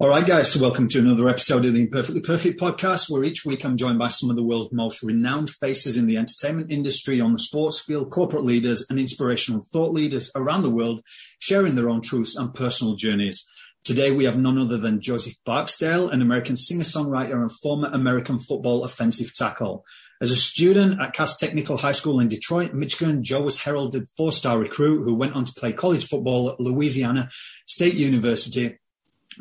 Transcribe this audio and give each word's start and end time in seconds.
All 0.00 0.08
right, 0.08 0.26
guys. 0.26 0.50
So 0.50 0.60
welcome 0.60 0.88
to 0.88 0.98
another 0.98 1.28
episode 1.28 1.64
of 1.64 1.72
the 1.72 1.82
Imperfectly 1.82 2.20
Perfect 2.20 2.60
podcast, 2.60 3.08
where 3.08 3.22
each 3.22 3.44
week 3.44 3.64
I'm 3.64 3.76
joined 3.76 4.00
by 4.00 4.08
some 4.08 4.28
of 4.28 4.34
the 4.34 4.42
world's 4.42 4.72
most 4.72 5.04
renowned 5.04 5.50
faces 5.50 5.96
in 5.96 6.08
the 6.08 6.16
entertainment 6.16 6.72
industry, 6.72 7.20
on 7.20 7.32
the 7.32 7.38
sports 7.38 7.80
field, 7.80 8.10
corporate 8.10 8.44
leaders, 8.44 8.84
and 8.90 8.98
inspirational 8.98 9.64
thought 9.72 9.92
leaders 9.92 10.32
around 10.34 10.64
the 10.64 10.74
world, 10.74 11.02
sharing 11.38 11.76
their 11.76 11.88
own 11.88 12.00
truths 12.00 12.36
and 12.36 12.52
personal 12.52 12.96
journeys. 12.96 13.48
Today 13.84 14.10
we 14.10 14.24
have 14.24 14.36
none 14.36 14.58
other 14.58 14.78
than 14.78 15.00
Joseph 15.00 15.34
Barksdale, 15.46 16.08
an 16.08 16.22
American 16.22 16.56
singer-songwriter 16.56 17.34
and 17.34 17.52
former 17.62 17.88
American 17.92 18.40
football 18.40 18.82
offensive 18.82 19.32
tackle. 19.32 19.84
As 20.20 20.32
a 20.32 20.36
student 20.36 21.00
at 21.00 21.12
Cass 21.12 21.36
Technical 21.36 21.76
High 21.76 21.92
School 21.92 22.18
in 22.18 22.26
Detroit, 22.26 22.74
Michigan, 22.74 23.22
Joe 23.22 23.42
was 23.42 23.62
heralded 23.62 24.08
four-star 24.16 24.58
recruit 24.58 25.04
who 25.04 25.14
went 25.14 25.36
on 25.36 25.44
to 25.44 25.52
play 25.52 25.72
college 25.72 26.08
football 26.08 26.50
at 26.50 26.58
Louisiana 26.58 27.30
State 27.66 27.94
University 27.94 28.78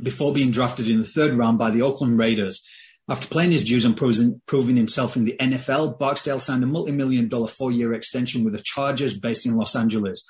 before 0.02 0.34
being 0.34 0.52
drafted 0.52 0.88
in 0.88 1.00
the 1.00 1.06
third 1.06 1.36
round 1.36 1.58
by 1.58 1.70
the 1.72 1.82
Oakland 1.82 2.18
Raiders. 2.18 2.64
After 3.10 3.28
playing 3.28 3.52
his 3.52 3.66
dues 3.66 3.84
and 3.84 3.98
proving, 3.98 4.78
himself 4.78 5.18
in 5.18 5.26
the 5.26 5.36
NFL, 5.38 6.00
Barksdale 6.00 6.40
signed 6.40 6.64
a 6.64 6.68
multi-million 6.68 7.28
dollar 7.28 7.48
four-year 7.48 7.94
extension 7.94 8.44
with 8.44 8.54
the 8.54 8.62
Chargers 8.64 9.18
based 9.18 9.46
in 9.46 9.58
Los 9.58 9.76
Angeles. 9.76 10.26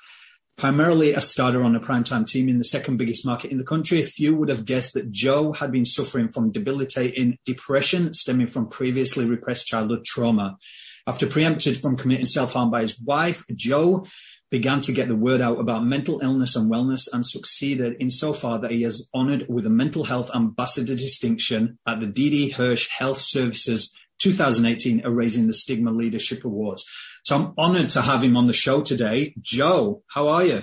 Primarily 0.56 1.12
a 1.12 1.20
starter 1.20 1.64
on 1.64 1.76
a 1.76 1.80
primetime 1.80 2.26
team 2.26 2.48
in 2.48 2.58
the 2.58 2.64
second 2.64 2.96
biggest 2.96 3.24
market 3.24 3.50
in 3.52 3.58
the 3.58 3.64
country, 3.64 4.02
few 4.02 4.36
would 4.36 4.48
have 4.48 4.64
guessed 4.64 4.94
that 4.94 5.10
Joe 5.12 5.52
had 5.52 5.70
been 5.70 5.86
suffering 5.86 6.28
from 6.28 6.52
debilitating 6.52 7.38
depression 7.44 8.12
stemming 8.12 8.48
from 8.48 8.68
previously 8.68 9.24
repressed 9.24 9.66
childhood 9.66 10.04
trauma. 10.04 10.56
After 11.06 11.26
preempted 11.26 11.80
from 11.80 11.96
committing 11.96 12.26
self-harm 12.26 12.70
by 12.70 12.82
his 12.82 12.98
wife, 13.00 13.44
Joe 13.54 14.06
began 14.54 14.80
to 14.80 14.92
get 14.92 15.08
the 15.08 15.16
word 15.16 15.40
out 15.40 15.58
about 15.58 15.84
mental 15.84 16.20
illness 16.20 16.54
and 16.54 16.70
wellness 16.70 17.08
and 17.12 17.26
succeeded 17.26 17.96
in 17.98 18.08
so 18.08 18.32
far 18.32 18.60
that 18.60 18.70
he 18.70 18.82
has 18.82 19.10
honored 19.12 19.44
with 19.48 19.66
a 19.66 19.68
mental 19.68 20.04
health 20.04 20.30
ambassador 20.32 20.94
distinction 20.94 21.76
at 21.88 21.98
the 21.98 22.06
Didi 22.06 22.50
Hirsch 22.50 22.88
Health 22.88 23.18
Services 23.18 23.92
2018 24.20 25.00
Erasing 25.00 25.48
the 25.48 25.52
Stigma 25.52 25.90
Leadership 25.90 26.44
Awards. 26.44 26.84
So 27.24 27.34
I'm 27.34 27.54
honored 27.58 27.90
to 27.90 28.02
have 28.02 28.22
him 28.22 28.36
on 28.36 28.46
the 28.46 28.52
show 28.52 28.82
today. 28.82 29.34
Joe, 29.40 30.04
how 30.06 30.28
are 30.28 30.44
you? 30.44 30.62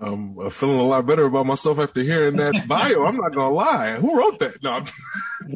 I'm 0.00 0.48
feeling 0.48 0.80
a 0.80 0.84
lot 0.84 1.04
better 1.04 1.26
about 1.26 1.44
myself 1.44 1.78
after 1.78 2.00
hearing 2.00 2.36
that 2.38 2.64
bio. 2.66 3.04
I'm 3.04 3.18
not 3.18 3.34
gonna 3.34 3.50
lie. 3.52 3.96
Who 3.96 4.18
wrote 4.18 4.38
that? 4.38 4.62
No, 4.62 4.82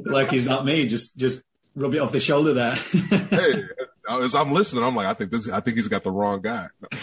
like 0.04 0.28
he's 0.32 0.46
not 0.46 0.66
me. 0.66 0.86
Just, 0.86 1.16
just 1.16 1.42
rub 1.74 1.94
it 1.94 1.98
off 2.00 2.12
the 2.12 2.20
shoulder 2.20 2.52
there. 2.52 2.74
hey, 3.30 3.62
Uh, 4.08 4.20
as 4.20 4.34
I'm 4.34 4.52
listening, 4.52 4.84
I'm 4.84 4.96
like, 4.96 5.06
I 5.06 5.14
think 5.14 5.30
this, 5.30 5.48
I 5.48 5.60
think 5.60 5.76
he's 5.76 5.88
got 5.88 6.04
the 6.04 6.10
wrong 6.10 6.40
guy. 6.40 6.68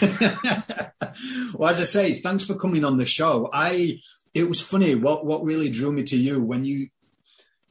well, 1.54 1.70
as 1.70 1.80
I 1.80 1.84
say, 1.84 2.14
thanks 2.14 2.44
for 2.44 2.56
coming 2.56 2.84
on 2.84 2.96
the 2.96 3.06
show. 3.06 3.48
I, 3.52 4.00
it 4.34 4.48
was 4.48 4.60
funny. 4.60 4.94
What, 4.94 5.24
what 5.24 5.44
really 5.44 5.70
drew 5.70 5.92
me 5.92 6.02
to 6.04 6.16
you 6.16 6.42
when 6.42 6.64
you, 6.64 6.88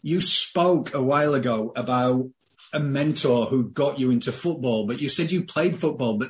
you 0.01 0.21
spoke 0.21 0.93
a 0.93 1.01
while 1.01 1.33
ago 1.33 1.73
about 1.75 2.29
a 2.71 2.79
mentor 2.79 3.47
who 3.47 3.69
got 3.69 3.99
you 3.99 4.11
into 4.11 4.31
football, 4.31 4.87
but 4.87 5.01
you 5.01 5.09
said 5.09 5.31
you 5.31 5.43
played 5.43 5.77
football, 5.77 6.17
but 6.17 6.29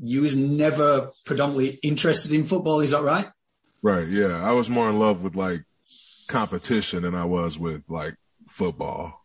you 0.00 0.22
was 0.22 0.36
never 0.36 1.10
predominantly 1.24 1.78
interested 1.82 2.32
in 2.32 2.46
football. 2.46 2.80
Is 2.80 2.90
that 2.90 3.02
right? 3.02 3.26
Right. 3.82 4.08
Yeah. 4.08 4.42
I 4.42 4.52
was 4.52 4.68
more 4.68 4.88
in 4.88 4.98
love 4.98 5.22
with 5.22 5.36
like 5.36 5.64
competition 6.26 7.02
than 7.02 7.14
I 7.14 7.24
was 7.24 7.58
with 7.58 7.82
like 7.88 8.16
football. 8.48 9.21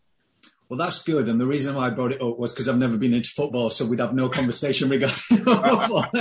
Well, 0.69 0.77
that's 0.77 1.01
good. 1.01 1.29
And 1.29 1.39
the 1.39 1.45
reason 1.45 1.75
why 1.75 1.87
I 1.87 1.91
brought 1.91 2.11
it 2.11 2.21
up 2.21 2.37
was 2.37 2.51
because 2.51 2.67
I've 2.67 2.77
never 2.77 2.97
been 2.97 3.13
into 3.13 3.29
football, 3.29 3.69
so 3.69 3.85
we'd 3.85 4.01
have 4.01 4.13
no 4.13 4.27
conversation 4.29 4.89
regarding 4.89 5.17
football. 5.17 6.05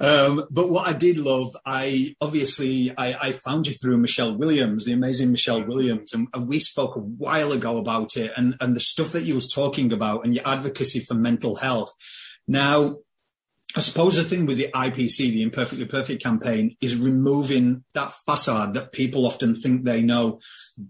um, 0.00 0.44
but 0.50 0.68
what 0.68 0.88
I 0.88 0.92
did 0.92 1.16
love, 1.16 1.56
I 1.64 2.14
obviously 2.20 2.92
I, 2.96 3.14
I, 3.20 3.32
found 3.32 3.66
you 3.66 3.72
through 3.72 3.98
Michelle 3.98 4.36
Williams, 4.36 4.84
the 4.84 4.92
amazing 4.92 5.30
Michelle 5.32 5.64
Williams, 5.64 6.12
and, 6.12 6.28
and, 6.34 6.48
we 6.48 6.60
spoke 6.60 6.96
a 6.96 7.00
while 7.00 7.52
ago 7.52 7.78
about 7.78 8.16
it 8.16 8.32
and 8.36 8.56
and 8.60 8.76
the 8.76 8.80
stuff 8.80 9.12
that 9.12 9.24
you 9.24 9.34
was 9.34 9.52
talking 9.52 9.92
about 9.92 10.24
and 10.24 10.34
your 10.34 10.46
advocacy 10.46 11.00
for 11.00 11.14
mental 11.14 11.56
health. 11.56 11.92
Now, 12.46 12.98
I 13.76 13.80
suppose 13.80 14.16
the 14.16 14.24
thing 14.24 14.46
with 14.46 14.56
the 14.56 14.70
IPC, 14.74 15.18
the 15.30 15.42
Imperfectly 15.42 15.84
Perfect 15.84 16.22
campaign, 16.22 16.76
is 16.80 16.96
removing 16.96 17.84
that 17.92 18.12
facade 18.24 18.74
that 18.74 18.92
people 18.92 19.26
often 19.26 19.54
think 19.54 19.84
they 19.84 20.00
know 20.00 20.40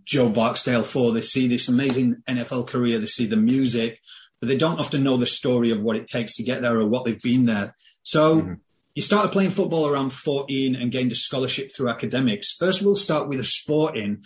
Joe 0.05 0.29
Barksdale 0.29 0.85
for. 0.85 1.13
They 1.13 1.23
see 1.23 1.49
this 1.49 1.69
amazing 1.69 2.23
NFL 2.29 2.69
career, 2.69 2.99
they 2.99 3.07
see 3.07 3.27
the 3.27 3.37
music, 3.37 3.99
but 4.41 4.49
they 4.49 4.57
don't 4.57 4.79
often 4.79 5.03
know 5.03 5.17
the 5.17 5.27
story 5.27 5.73
of 5.73 5.83
what 5.83 5.97
it 5.97 6.07
takes 6.07 6.37
to 6.37 6.45
get 6.45 6.63
there 6.63 6.79
or 6.79 6.87
what 6.87 7.05
they've 7.05 7.21
been 7.21 7.47
there. 7.47 7.75
So 8.03 8.41
mm-hmm. 8.41 8.55
you 8.95 9.03
started 9.03 9.33
playing 9.33 9.51
football 9.51 9.89
around 9.89 10.13
14 10.13 10.77
and 10.77 10.93
gained 10.93 11.11
a 11.11 11.17
scholarship 11.17 11.71
through 11.75 11.91
academics. 11.91 12.53
First, 12.53 12.83
we'll 12.83 12.95
start 12.95 13.29
with 13.29 13.41
a 13.41 13.45
sporting. 13.45 14.23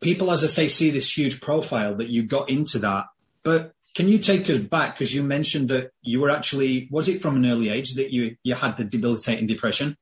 People, 0.00 0.30
as 0.30 0.42
I 0.42 0.46
say, 0.46 0.68
see 0.68 0.90
this 0.90 1.16
huge 1.16 1.42
profile 1.42 1.94
that 1.96 2.08
you 2.08 2.22
got 2.22 2.48
into 2.48 2.78
that, 2.78 3.04
but 3.42 3.74
can 3.94 4.08
you 4.08 4.18
take 4.18 4.48
us 4.48 4.58
back 4.58 4.94
because 4.94 5.14
you 5.14 5.22
mentioned 5.22 5.68
that 5.68 5.90
you 6.02 6.20
were 6.20 6.30
actually 6.30 6.88
was 6.90 7.08
it 7.08 7.20
from 7.20 7.36
an 7.36 7.46
early 7.46 7.68
age 7.68 7.94
that 7.94 8.12
you 8.12 8.36
you 8.42 8.54
had 8.54 8.76
the 8.76 8.84
debilitating 8.84 9.46
depression? 9.46 9.96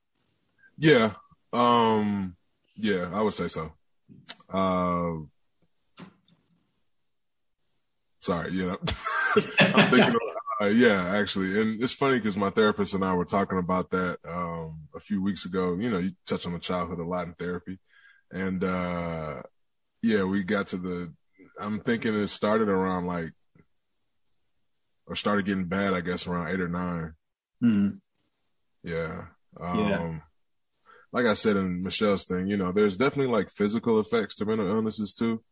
Yeah, 0.78 1.12
um, 1.52 2.36
yeah, 2.76 3.10
I 3.12 3.20
would 3.22 3.34
say 3.34 3.48
so. 3.48 3.72
Uh, 4.48 5.24
sorry, 8.20 8.52
you 8.52 8.68
know, 8.68 8.78
I'm 9.58 9.90
thinking. 9.90 10.16
Uh, 10.60 10.66
yeah, 10.66 11.16
actually, 11.16 11.60
and 11.60 11.82
it's 11.82 11.94
funny 11.94 12.18
because 12.18 12.36
my 12.36 12.50
therapist 12.50 12.92
and 12.92 13.04
I 13.04 13.14
were 13.14 13.24
talking 13.24 13.58
about 13.58 13.90
that 13.90 14.18
um, 14.26 14.88
a 14.94 15.00
few 15.00 15.22
weeks 15.22 15.46
ago. 15.46 15.76
You 15.80 15.90
know, 15.90 15.98
you 15.98 16.12
touch 16.26 16.46
on 16.46 16.52
the 16.52 16.58
childhood 16.58 16.98
a 16.98 17.04
lot 17.04 17.26
in 17.26 17.34
therapy, 17.34 17.78
and 18.30 18.62
uh, 18.62 19.42
yeah, 20.02 20.24
we 20.24 20.44
got 20.44 20.68
to 20.68 20.76
the. 20.76 21.12
I'm 21.58 21.80
thinking 21.80 22.14
it 22.14 22.28
started 22.28 22.68
around 22.68 23.06
like 23.06 23.32
or 25.10 25.16
started 25.16 25.44
getting 25.44 25.64
bad, 25.64 25.92
I 25.92 26.00
guess, 26.00 26.26
around 26.26 26.48
eight 26.48 26.60
or 26.60 26.68
9 26.68 27.12
mm-hmm. 27.62 27.88
Yeah. 28.84 29.24
Um, 29.60 29.88
yeah. 29.88 30.18
Like 31.12 31.26
I 31.26 31.34
said 31.34 31.56
in 31.56 31.82
Michelle's 31.82 32.24
thing, 32.24 32.46
you 32.46 32.56
know, 32.56 32.70
there's 32.70 32.96
definitely 32.96 33.32
like 33.32 33.50
physical 33.50 33.98
effects 33.98 34.36
to 34.36 34.46
mental 34.46 34.68
illnesses 34.68 35.12
too, 35.12 35.42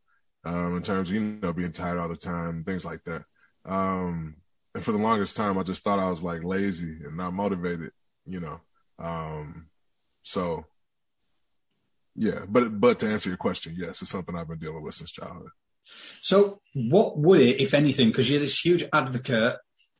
um, 0.44 0.76
in 0.76 0.82
terms 0.82 1.10
of, 1.10 1.16
you 1.16 1.20
know, 1.20 1.52
being 1.52 1.72
tired 1.72 1.98
all 1.98 2.08
the 2.08 2.16
time, 2.16 2.62
things 2.62 2.84
like 2.84 3.02
that. 3.04 3.24
Um, 3.66 4.36
and 4.76 4.84
for 4.84 4.92
the 4.92 4.98
longest 4.98 5.34
time, 5.34 5.58
I 5.58 5.64
just 5.64 5.82
thought 5.82 5.98
I 5.98 6.08
was 6.08 6.22
like 6.22 6.44
lazy 6.44 6.96
and 7.04 7.16
not 7.16 7.34
motivated, 7.34 7.90
you 8.24 8.38
know. 8.38 8.60
Um, 9.00 9.66
so 10.22 10.66
yeah, 12.14 12.40
but 12.48 12.80
but 12.80 13.00
to 13.00 13.08
answer 13.08 13.28
your 13.28 13.38
question, 13.38 13.74
yes, 13.76 14.00
it's 14.02 14.10
something 14.12 14.36
I've 14.36 14.48
been 14.48 14.58
dealing 14.58 14.82
with 14.82 14.94
since 14.94 15.10
childhood. 15.10 15.50
So, 16.20 16.60
what 16.74 17.18
would 17.18 17.40
it, 17.40 17.60
if 17.60 17.74
anything, 17.74 18.08
because 18.08 18.30
you're 18.30 18.40
this 18.40 18.58
huge 18.58 18.84
advocate 18.92 19.56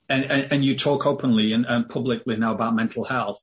and, 0.08 0.24
and, 0.30 0.52
and 0.52 0.64
you 0.64 0.76
talk 0.76 1.06
openly 1.06 1.52
and, 1.52 1.66
and 1.66 1.88
publicly 1.88 2.36
now 2.36 2.54
about 2.54 2.74
mental 2.74 3.04
health, 3.04 3.42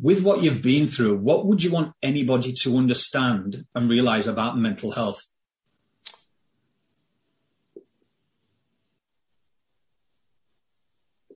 with 0.00 0.22
what 0.22 0.42
you've 0.42 0.62
been 0.62 0.86
through, 0.86 1.18
what 1.18 1.46
would 1.46 1.62
you 1.62 1.70
want 1.70 1.92
anybody 2.02 2.52
to 2.52 2.76
understand 2.76 3.64
and 3.74 3.90
realize 3.90 4.26
about 4.26 4.56
mental 4.56 4.92
health? 4.92 5.20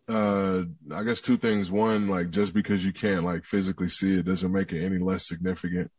Uh, 0.06 0.64
I 0.92 1.02
guess 1.02 1.20
two 1.20 1.36
things. 1.36 1.70
One, 1.70 2.08
like 2.08 2.30
just 2.30 2.52
because 2.52 2.84
you 2.84 2.92
can't 2.92 3.24
like 3.24 3.44
physically 3.44 3.88
see 3.88 4.18
it 4.18 4.26
doesn't 4.26 4.52
make 4.52 4.72
it 4.72 4.84
any 4.84 4.98
less 4.98 5.26
significant. 5.26 5.90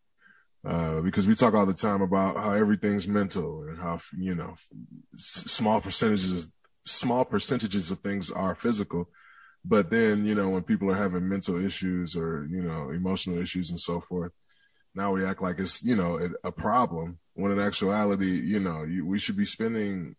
Uh, 0.66 1.00
because 1.02 1.28
we 1.28 1.36
talk 1.36 1.54
all 1.54 1.66
the 1.66 1.74
time 1.74 2.02
about 2.02 2.38
how 2.38 2.54
everything's 2.54 3.08
mental 3.08 3.64
and 3.64 3.78
how, 3.78 4.00
you 4.18 4.34
know, 4.34 4.56
small 5.18 5.80
percentages, 5.80 6.48
small 6.86 7.24
percentages 7.24 7.92
of 7.92 8.00
things 8.00 8.32
are 8.32 8.56
physical. 8.56 9.08
But 9.64 9.90
then, 9.92 10.26
you 10.26 10.34
know, 10.34 10.50
when 10.50 10.64
people 10.64 10.90
are 10.90 10.96
having 10.96 11.30
mental 11.30 11.64
issues 11.64 12.16
or, 12.16 12.48
you 12.50 12.64
know, 12.64 12.90
emotional 12.90 13.38
issues 13.38 13.70
and 13.70 13.80
so 13.80 14.00
forth, 14.00 14.32
now 14.96 15.12
we 15.12 15.26
act 15.26 15.42
like 15.42 15.60
it's, 15.60 15.84
you 15.84 15.96
know, 15.96 16.20
a, 16.20 16.48
a 16.48 16.52
problem 16.52 17.20
when 17.34 17.52
in 17.52 17.60
actuality, 17.60 18.40
you 18.42 18.60
know, 18.60 18.84
you, 18.84 19.06
we 19.06 19.20
should 19.20 19.38
be 19.38 19.46
spending 19.46 20.16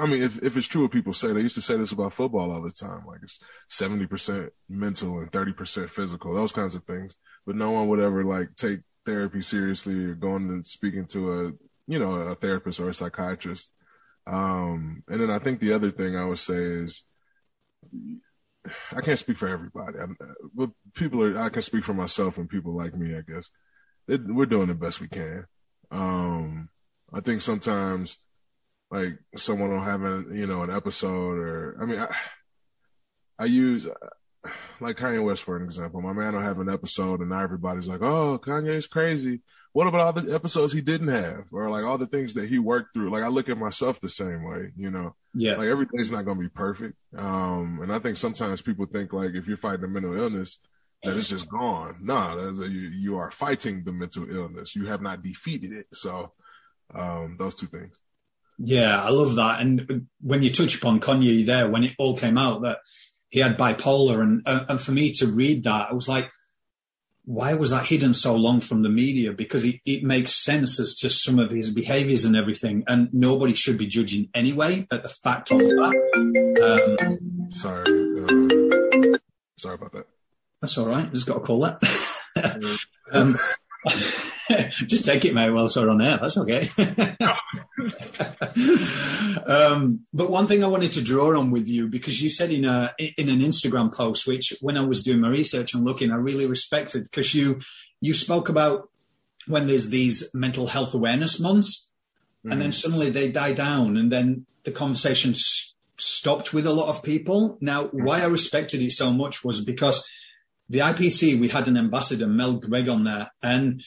I 0.00 0.06
mean, 0.06 0.22
if, 0.22 0.42
if 0.42 0.56
it's 0.56 0.66
true 0.66 0.82
what 0.82 0.90
people 0.90 1.12
say, 1.12 1.32
they 1.32 1.40
used 1.40 1.54
to 1.54 1.62
say 1.62 1.76
this 1.76 1.92
about 1.92 2.12
football 2.12 2.52
all 2.52 2.60
the 2.60 2.70
time, 2.70 3.04
like 3.06 3.20
it's 3.22 3.40
70% 3.70 4.50
mental 4.68 5.20
and 5.20 5.30
30% 5.30 5.88
physical, 5.88 6.34
those 6.34 6.52
kinds 6.52 6.74
of 6.74 6.84
things. 6.84 7.16
But 7.46 7.56
no 7.56 7.70
one 7.70 7.88
would 7.88 8.00
ever 8.00 8.24
like 8.24 8.54
take 8.56 8.80
therapy 9.06 9.40
seriously 9.40 10.04
or 10.04 10.14
going 10.14 10.50
and 10.50 10.66
speaking 10.66 11.06
to 11.06 11.32
a 11.32 11.52
you 11.86 11.98
know, 11.98 12.14
a 12.14 12.34
therapist 12.34 12.80
or 12.80 12.88
a 12.90 12.94
psychiatrist. 12.94 13.72
Um, 14.26 15.04
and 15.08 15.20
then 15.20 15.30
I 15.30 15.38
think 15.38 15.60
the 15.60 15.72
other 15.72 15.90
thing 15.90 16.16
I 16.16 16.24
would 16.24 16.38
say 16.38 16.56
is, 16.56 17.04
I 18.90 19.00
can't 19.00 19.18
speak 19.18 19.38
for 19.38 19.46
everybody, 19.46 19.98
I, 19.98 20.06
but 20.52 20.70
people 20.94 21.22
are, 21.22 21.38
I 21.38 21.48
can 21.50 21.62
speak 21.62 21.84
for 21.84 21.94
myself 21.94 22.36
and 22.36 22.48
people 22.48 22.76
like 22.76 22.96
me, 22.96 23.16
I 23.16 23.20
guess. 23.20 23.48
It, 24.08 24.22
we're 24.26 24.46
doing 24.46 24.68
the 24.68 24.74
best 24.74 25.00
we 25.00 25.08
can. 25.08 25.46
Um, 25.90 26.68
I 27.12 27.20
think 27.20 27.40
sometimes 27.42 28.18
like 28.90 29.18
someone 29.36 29.70
will 29.70 29.80
have 29.80 30.02
a, 30.02 30.24
you 30.32 30.46
know, 30.46 30.62
an 30.62 30.70
episode 30.70 31.38
or, 31.38 31.78
I 31.80 31.86
mean, 31.86 32.00
I, 32.00 32.14
I 33.38 33.44
use, 33.44 33.86
like 34.80 34.96
Kanye 34.96 35.24
West, 35.24 35.42
for 35.42 35.56
an 35.56 35.64
example. 35.64 36.00
My 36.00 36.12
man 36.12 36.34
will 36.34 36.40
have 36.40 36.60
an 36.60 36.70
episode 36.70 37.20
and 37.20 37.30
now 37.30 37.40
everybody's 37.40 37.88
like, 37.88 38.02
oh, 38.02 38.38
Kanye's 38.38 38.86
crazy. 38.86 39.40
What 39.72 39.86
about 39.86 40.00
all 40.00 40.12
the 40.12 40.34
episodes 40.34 40.72
he 40.72 40.80
didn't 40.80 41.08
have? 41.08 41.44
Or 41.52 41.68
like 41.68 41.84
all 41.84 41.98
the 41.98 42.06
things 42.06 42.34
that 42.34 42.48
he 42.48 42.58
worked 42.58 42.94
through? 42.94 43.10
Like 43.10 43.22
I 43.22 43.28
look 43.28 43.48
at 43.48 43.58
myself 43.58 44.00
the 44.00 44.08
same 44.08 44.42
way, 44.42 44.72
you 44.76 44.90
know? 44.90 45.14
Yeah. 45.34 45.56
Like 45.56 45.68
everything's 45.68 46.10
not 46.10 46.24
going 46.24 46.38
to 46.38 46.42
be 46.42 46.48
perfect. 46.48 46.94
Um, 47.16 47.80
and 47.82 47.92
I 47.92 47.98
think 47.98 48.16
sometimes 48.16 48.62
people 48.62 48.86
think 48.86 49.12
like 49.12 49.34
if 49.34 49.46
you're 49.46 49.58
fighting 49.58 49.84
a 49.84 49.88
mental 49.88 50.18
illness, 50.18 50.58
that 51.02 51.16
it's 51.16 51.28
just 51.28 51.48
gone. 51.48 51.98
No, 52.00 52.14
nah, 52.14 52.64
you, 52.64 52.88
you 52.88 53.18
are 53.18 53.30
fighting 53.30 53.84
the 53.84 53.92
mental 53.92 54.28
illness. 54.30 54.74
You 54.74 54.86
have 54.86 55.02
not 55.02 55.22
defeated 55.22 55.72
it. 55.72 55.86
So, 55.92 56.32
um, 56.94 57.36
those 57.38 57.54
two 57.54 57.66
things. 57.66 58.00
Yeah, 58.58 59.02
I 59.02 59.10
love 59.10 59.34
that. 59.34 59.60
And 59.60 60.06
when 60.20 60.42
you 60.42 60.50
touch 60.50 60.76
upon 60.76 61.00
Kanye 61.00 61.44
there, 61.44 61.68
when 61.68 61.84
it 61.84 61.94
all 61.98 62.16
came 62.16 62.38
out 62.38 62.62
that 62.62 62.78
he 63.28 63.40
had 63.40 63.58
bipolar, 63.58 64.20
and 64.20 64.42
and 64.46 64.80
for 64.80 64.92
me 64.92 65.12
to 65.14 65.26
read 65.26 65.64
that, 65.64 65.90
I 65.90 65.94
was 65.94 66.08
like, 66.08 66.30
why 67.26 67.54
was 67.54 67.70
that 67.70 67.84
hidden 67.84 68.14
so 68.14 68.36
long 68.36 68.60
from 68.60 68.82
the 68.82 68.88
media? 68.88 69.32
Because 69.32 69.64
it, 69.64 69.80
it 69.84 70.04
makes 70.04 70.32
sense 70.32 70.78
as 70.78 70.94
to 70.96 71.10
some 71.10 71.40
of 71.40 71.50
his 71.50 71.70
behaviors 71.72 72.24
and 72.24 72.36
everything, 72.36 72.84
and 72.86 73.12
nobody 73.12 73.54
should 73.54 73.78
be 73.78 73.86
judging 73.86 74.28
anyway 74.32 74.86
at 74.92 75.02
the 75.02 75.08
fact 75.08 75.50
of 75.50 75.58
that. 75.58 75.96
Um, 76.62 77.50
sorry, 77.50 77.82
uh, 77.82 79.18
sorry 79.58 79.74
about 79.74 79.92
that. 79.92 80.06
That's 80.62 80.78
all 80.78 80.86
right. 80.86 81.12
Just 81.12 81.26
got 81.26 81.34
to 81.34 81.40
call 81.40 81.60
that. 81.60 81.82
um, 83.12 83.36
just 84.70 85.04
take 85.04 85.24
it, 85.24 85.34
mate, 85.34 85.50
whilst 85.50 85.76
we're 85.76 85.90
on 85.90 86.00
air. 86.00 86.18
That's 86.18 86.38
okay. 86.38 86.68
um, 89.46 90.04
but 90.12 90.30
one 90.30 90.46
thing 90.46 90.64
I 90.64 90.68
wanted 90.68 90.94
to 90.94 91.02
draw 91.02 91.38
on 91.38 91.50
with 91.50 91.68
you, 91.68 91.88
because 91.88 92.22
you 92.22 92.30
said 92.30 92.50
in 92.50 92.64
a 92.64 92.94
in 92.98 93.28
an 93.28 93.40
Instagram 93.40 93.92
post, 93.94 94.26
which 94.26 94.54
when 94.60 94.76
I 94.76 94.84
was 94.84 95.02
doing 95.02 95.20
my 95.20 95.30
research 95.30 95.74
and 95.74 95.84
looking, 95.84 96.10
I 96.10 96.16
really 96.16 96.46
respected, 96.46 97.04
because 97.04 97.34
you 97.34 97.60
you 98.00 98.14
spoke 98.14 98.48
about 98.48 98.88
when 99.46 99.66
there's 99.66 99.90
these 99.90 100.28
mental 100.34 100.66
health 100.66 100.94
awareness 100.94 101.38
months, 101.38 101.90
mm-hmm. 102.38 102.52
and 102.52 102.60
then 102.60 102.70
mm-hmm. 102.70 102.76
suddenly 102.76 103.10
they 103.10 103.30
die 103.30 103.52
down, 103.52 103.96
and 103.96 104.10
then 104.10 104.46
the 104.64 104.72
conversation 104.72 105.32
s- 105.32 105.74
stopped 105.98 106.54
with 106.54 106.66
a 106.66 106.72
lot 106.72 106.88
of 106.88 107.02
people. 107.02 107.58
Now, 107.60 107.84
why 107.84 108.22
I 108.22 108.26
respected 108.26 108.80
it 108.80 108.92
so 108.92 109.12
much 109.12 109.44
was 109.44 109.64
because 109.64 110.08
the 110.68 110.80
IPC, 110.80 111.38
we 111.38 111.48
had 111.48 111.68
an 111.68 111.76
ambassador, 111.76 112.26
Mel 112.26 112.54
Greig, 112.54 112.88
on 112.88 113.04
there, 113.04 113.30
and 113.42 113.82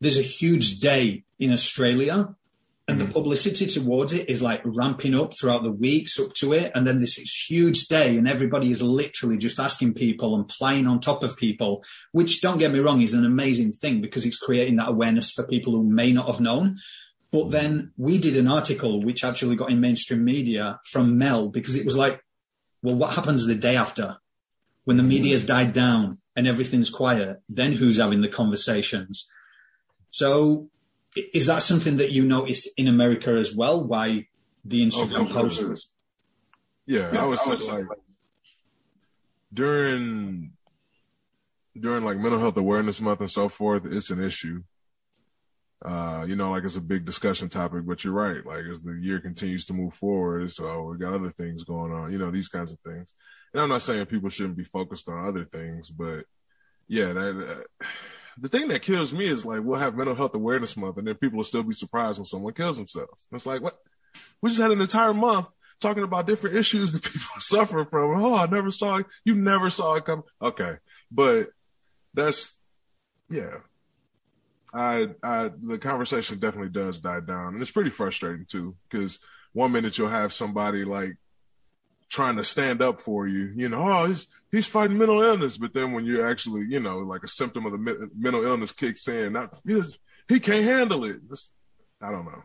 there's 0.00 0.18
a 0.18 0.22
huge 0.22 0.80
day 0.80 1.24
in 1.38 1.52
Australia, 1.52 2.34
and 2.92 3.00
the 3.00 3.06
mm. 3.06 3.12
publicity 3.12 3.66
towards 3.66 4.12
it 4.12 4.30
is 4.30 4.42
like 4.42 4.60
ramping 4.64 5.14
up 5.14 5.32
throughout 5.36 5.62
the 5.62 5.72
weeks 5.72 6.20
up 6.20 6.32
to 6.34 6.52
it. 6.52 6.70
And 6.74 6.86
then 6.86 7.00
this 7.00 7.16
huge 7.16 7.86
day, 7.88 8.16
and 8.16 8.28
everybody 8.28 8.70
is 8.70 8.82
literally 8.82 9.38
just 9.38 9.58
asking 9.58 9.94
people 9.94 10.36
and 10.36 10.46
playing 10.46 10.86
on 10.86 11.00
top 11.00 11.22
of 11.22 11.36
people, 11.36 11.82
which 12.12 12.40
don't 12.40 12.58
get 12.58 12.72
me 12.72 12.78
wrong, 12.78 13.02
is 13.02 13.14
an 13.14 13.24
amazing 13.24 13.72
thing 13.72 14.00
because 14.00 14.24
it's 14.24 14.38
creating 14.38 14.76
that 14.76 14.90
awareness 14.90 15.30
for 15.30 15.46
people 15.46 15.72
who 15.72 15.84
may 15.84 16.12
not 16.12 16.28
have 16.28 16.40
known. 16.40 16.76
But 17.32 17.46
mm. 17.46 17.50
then 17.50 17.92
we 17.96 18.18
did 18.18 18.36
an 18.36 18.48
article 18.48 19.02
which 19.02 19.24
actually 19.24 19.56
got 19.56 19.70
in 19.70 19.80
mainstream 19.80 20.24
media 20.24 20.78
from 20.90 21.18
Mel 21.18 21.48
because 21.48 21.74
it 21.74 21.84
was 21.84 21.96
like, 21.96 22.22
well, 22.82 22.96
what 22.96 23.14
happens 23.14 23.46
the 23.46 23.54
day 23.54 23.76
after 23.76 24.18
when 24.84 24.96
the 24.96 25.02
mm. 25.02 25.08
media's 25.08 25.44
died 25.44 25.72
down? 25.72 26.18
and 26.36 26.46
everything's 26.46 26.90
quiet, 26.90 27.42
then 27.48 27.72
who's 27.72 27.98
having 27.98 28.22
the 28.22 28.28
conversations? 28.28 29.30
So 30.10 30.68
is 31.16 31.46
that 31.46 31.62
something 31.62 31.98
that 31.98 32.12
you 32.12 32.24
notice 32.24 32.66
in 32.76 32.88
America 32.88 33.30
as 33.30 33.54
well? 33.54 33.84
Why 33.84 34.28
the 34.64 34.86
Instagram 34.86 35.28
oh, 35.30 35.32
posts? 35.32 35.92
Yeah, 36.86 37.10
yeah, 37.12 37.22
I 37.22 37.26
was, 37.26 37.40
I 37.40 37.50
was 37.50 37.70
like, 37.70 37.88
like 37.88 37.98
during 39.52 40.52
during 41.78 42.04
like 42.04 42.18
mental 42.18 42.40
health 42.40 42.56
awareness 42.56 43.00
month 43.00 43.20
and 43.20 43.30
so 43.30 43.48
forth, 43.48 43.84
it's 43.86 44.10
an 44.10 44.22
issue. 44.22 44.62
Uh, 45.84 46.24
you 46.28 46.36
know, 46.36 46.52
like 46.52 46.64
it's 46.64 46.76
a 46.76 46.80
big 46.80 47.04
discussion 47.04 47.48
topic, 47.48 47.84
but 47.84 48.04
you're 48.04 48.12
right. 48.12 48.44
Like 48.46 48.64
as 48.70 48.82
the 48.82 48.92
year 48.92 49.20
continues 49.20 49.66
to 49.66 49.72
move 49.72 49.94
forward, 49.94 50.50
so 50.50 50.84
we 50.84 50.98
got 50.98 51.14
other 51.14 51.30
things 51.30 51.64
going 51.64 51.92
on, 51.92 52.12
you 52.12 52.18
know, 52.18 52.30
these 52.30 52.48
kinds 52.48 52.72
of 52.72 52.78
things. 52.80 53.12
And 53.52 53.60
I'm 53.60 53.68
not 53.68 53.82
saying 53.82 54.06
people 54.06 54.30
shouldn't 54.30 54.56
be 54.56 54.64
focused 54.64 55.08
on 55.08 55.26
other 55.26 55.44
things, 55.44 55.90
but 55.90 56.24
yeah, 56.86 57.12
that, 57.12 57.64
uh, 57.80 57.84
the 58.38 58.48
thing 58.48 58.68
that 58.68 58.82
kills 58.82 59.12
me 59.12 59.26
is 59.26 59.44
like 59.44 59.60
we'll 59.62 59.78
have 59.78 59.96
mental 59.96 60.14
health 60.14 60.34
awareness 60.34 60.76
month, 60.76 60.98
and 60.98 61.06
then 61.06 61.14
people 61.14 61.38
will 61.38 61.44
still 61.44 61.62
be 61.62 61.74
surprised 61.74 62.18
when 62.18 62.26
someone 62.26 62.54
kills 62.54 62.78
themselves. 62.78 63.26
It's 63.32 63.46
like 63.46 63.62
what 63.62 63.78
we 64.40 64.50
just 64.50 64.60
had 64.60 64.70
an 64.70 64.80
entire 64.80 65.14
month 65.14 65.46
talking 65.80 66.04
about 66.04 66.26
different 66.26 66.56
issues 66.62 66.92
that 66.92 67.02
people 67.02 67.26
are 67.36 67.40
suffering 67.40 67.86
from. 67.86 68.22
Oh, 68.22 68.36
I 68.36 68.46
never 68.46 68.70
saw 68.70 68.96
it. 68.96 69.06
You 69.24 69.34
never 69.34 69.70
saw 69.70 69.94
it 69.94 70.04
come. 70.04 70.22
Okay, 70.40 70.76
but 71.10 71.48
that's 72.14 72.52
yeah. 73.28 73.58
I, 74.74 75.08
I, 75.22 75.50
the 75.62 75.76
conversation 75.76 76.38
definitely 76.38 76.70
does 76.70 77.00
die 77.00 77.20
down, 77.20 77.52
and 77.52 77.62
it's 77.62 77.70
pretty 77.70 77.90
frustrating 77.90 78.46
too. 78.46 78.74
Because 78.88 79.18
one 79.52 79.72
minute 79.72 79.98
you'll 79.98 80.08
have 80.08 80.32
somebody 80.32 80.84
like 80.84 81.16
trying 82.08 82.36
to 82.36 82.44
stand 82.44 82.80
up 82.80 83.02
for 83.02 83.26
you. 83.26 83.52
You 83.54 83.68
know, 83.68 83.90
oh, 83.90 84.06
he's 84.06 84.28
he's 84.52 84.66
fighting 84.66 84.98
mental 84.98 85.22
illness, 85.22 85.56
but 85.56 85.74
then 85.74 85.92
when 85.92 86.04
you're 86.04 86.28
actually, 86.28 86.66
you 86.68 86.78
know, 86.78 86.98
like 86.98 87.24
a 87.24 87.28
symptom 87.28 87.66
of 87.66 87.72
the 87.72 87.78
me- 87.78 88.08
mental 88.16 88.44
illness 88.44 88.70
kicks 88.70 89.08
in, 89.08 89.32
not 89.32 89.58
he 90.28 90.38
can't 90.38 90.64
handle 90.64 91.04
it. 91.04 91.16
It's, 91.30 91.50
I 92.00 92.12
don't 92.12 92.26
know. 92.26 92.42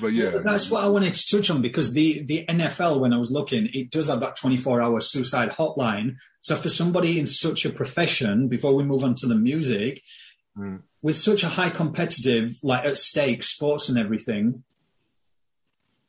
But 0.00 0.12
yeah, 0.12 0.34
yeah, 0.34 0.38
that's 0.38 0.70
what 0.70 0.82
I 0.82 0.88
wanted 0.88 1.14
to 1.14 1.36
touch 1.36 1.50
on 1.50 1.62
because 1.62 1.92
the 1.92 2.24
the 2.24 2.44
NFL, 2.48 3.00
when 3.00 3.12
I 3.12 3.18
was 3.18 3.30
looking, 3.30 3.68
it 3.72 3.90
does 3.90 4.08
have 4.08 4.20
that 4.20 4.34
24 4.34 4.82
hour 4.82 5.00
suicide 5.00 5.50
hotline. 5.50 6.16
So 6.40 6.56
for 6.56 6.68
somebody 6.68 7.20
in 7.20 7.28
such 7.28 7.64
a 7.64 7.70
profession, 7.70 8.48
before 8.48 8.74
we 8.74 8.82
move 8.82 9.04
on 9.04 9.14
to 9.16 9.26
the 9.26 9.36
music, 9.36 10.02
mm. 10.58 10.82
with 11.00 11.16
such 11.16 11.44
a 11.44 11.48
high 11.48 11.70
competitive, 11.70 12.54
like 12.64 12.84
at 12.84 12.98
stake 12.98 13.44
sports 13.44 13.88
and 13.88 13.96
everything, 13.96 14.64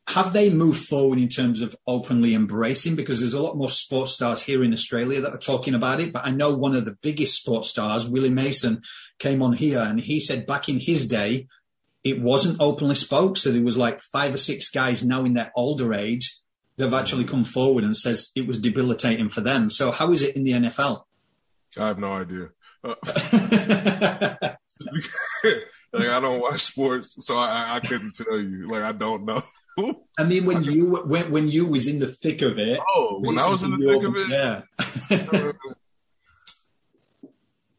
have 0.08 0.34
they 0.34 0.52
moved 0.52 0.86
forward 0.86 1.18
in 1.18 1.30
terms 1.30 1.62
of 1.62 1.76
openly 1.88 2.36
embracing? 2.36 2.96
Because 2.96 3.20
there's 3.20 3.34
a 3.34 3.42
lot 3.42 3.58
more 3.58 3.70
sports 3.70 4.14
stars 4.14 4.42
here 4.42 4.64
in 4.64 4.72
Australia 4.72 5.22
that 5.22 5.34
are 5.34 5.40
talking 5.40 5.74
about 5.74 6.00
it. 6.00 6.14
But 6.14 6.28
I 6.28 6.32
know 6.32 6.56
one 6.56 6.76
of 6.76 6.86
the 6.86 6.98
biggest 7.02 7.42
sports 7.42 7.72
stars, 7.72 8.08
Willie 8.08 8.30
Mason, 8.30 8.84
came 9.18 9.42
on 9.42 9.54
here 9.54 9.80
and 9.80 10.00
he 10.00 10.20
said 10.20 10.46
back 10.46 10.70
in 10.70 10.80
his 10.80 11.08
day, 11.08 11.48
it 12.04 12.22
wasn't 12.22 12.62
openly 12.62 12.94
spoke. 12.94 13.36
So 13.36 13.52
there 13.52 13.64
was 13.64 13.78
like 13.78 14.00
five 14.00 14.36
or 14.36 14.38
six 14.38 14.70
guys 14.70 15.04
now 15.04 15.26
in 15.26 15.34
their 15.34 15.52
older 15.56 15.94
age 15.94 16.38
that 16.78 16.86
have 16.86 16.94
actually 16.94 17.24
come 17.24 17.44
forward 17.44 17.84
and 17.84 17.98
says 17.98 18.32
it 18.36 18.46
was 18.46 18.62
debilitating 18.62 19.30
for 19.30 19.42
them. 19.42 19.72
So 19.72 19.90
how 19.90 20.12
is 20.12 20.22
it 20.22 20.36
in 20.36 20.44
the 20.44 20.52
NFL? 20.52 21.04
I 21.80 21.88
have 21.88 21.98
no 21.98 22.14
idea. 22.14 22.50
Uh, 22.84 22.94
like 25.94 26.10
I 26.10 26.20
don't 26.20 26.42
watch 26.42 26.64
sports, 26.66 27.16
so 27.26 27.36
I, 27.36 27.78
I 27.78 27.80
couldn't 27.80 28.16
tell 28.16 28.38
you. 28.38 28.68
Like 28.68 28.84
I 28.84 28.92
don't 28.92 29.26
know. 29.26 29.42
I 29.78 30.24
mean, 30.24 30.46
when 30.46 30.64
you 30.64 31.04
when 31.06 31.32
when 31.32 31.48
you 31.48 31.68
was 31.68 31.88
in 31.88 32.00
the 32.00 32.08
thick 32.08 32.42
of 32.42 32.58
it. 32.58 32.80
Oh, 32.96 33.20
when 33.20 33.38
I 33.38 33.50
was 33.50 33.64
in 33.64 33.72
the 33.72 33.78
thick 33.78 34.04
of 34.04 34.16
it. 34.16 34.30
Yeah. 34.30 35.62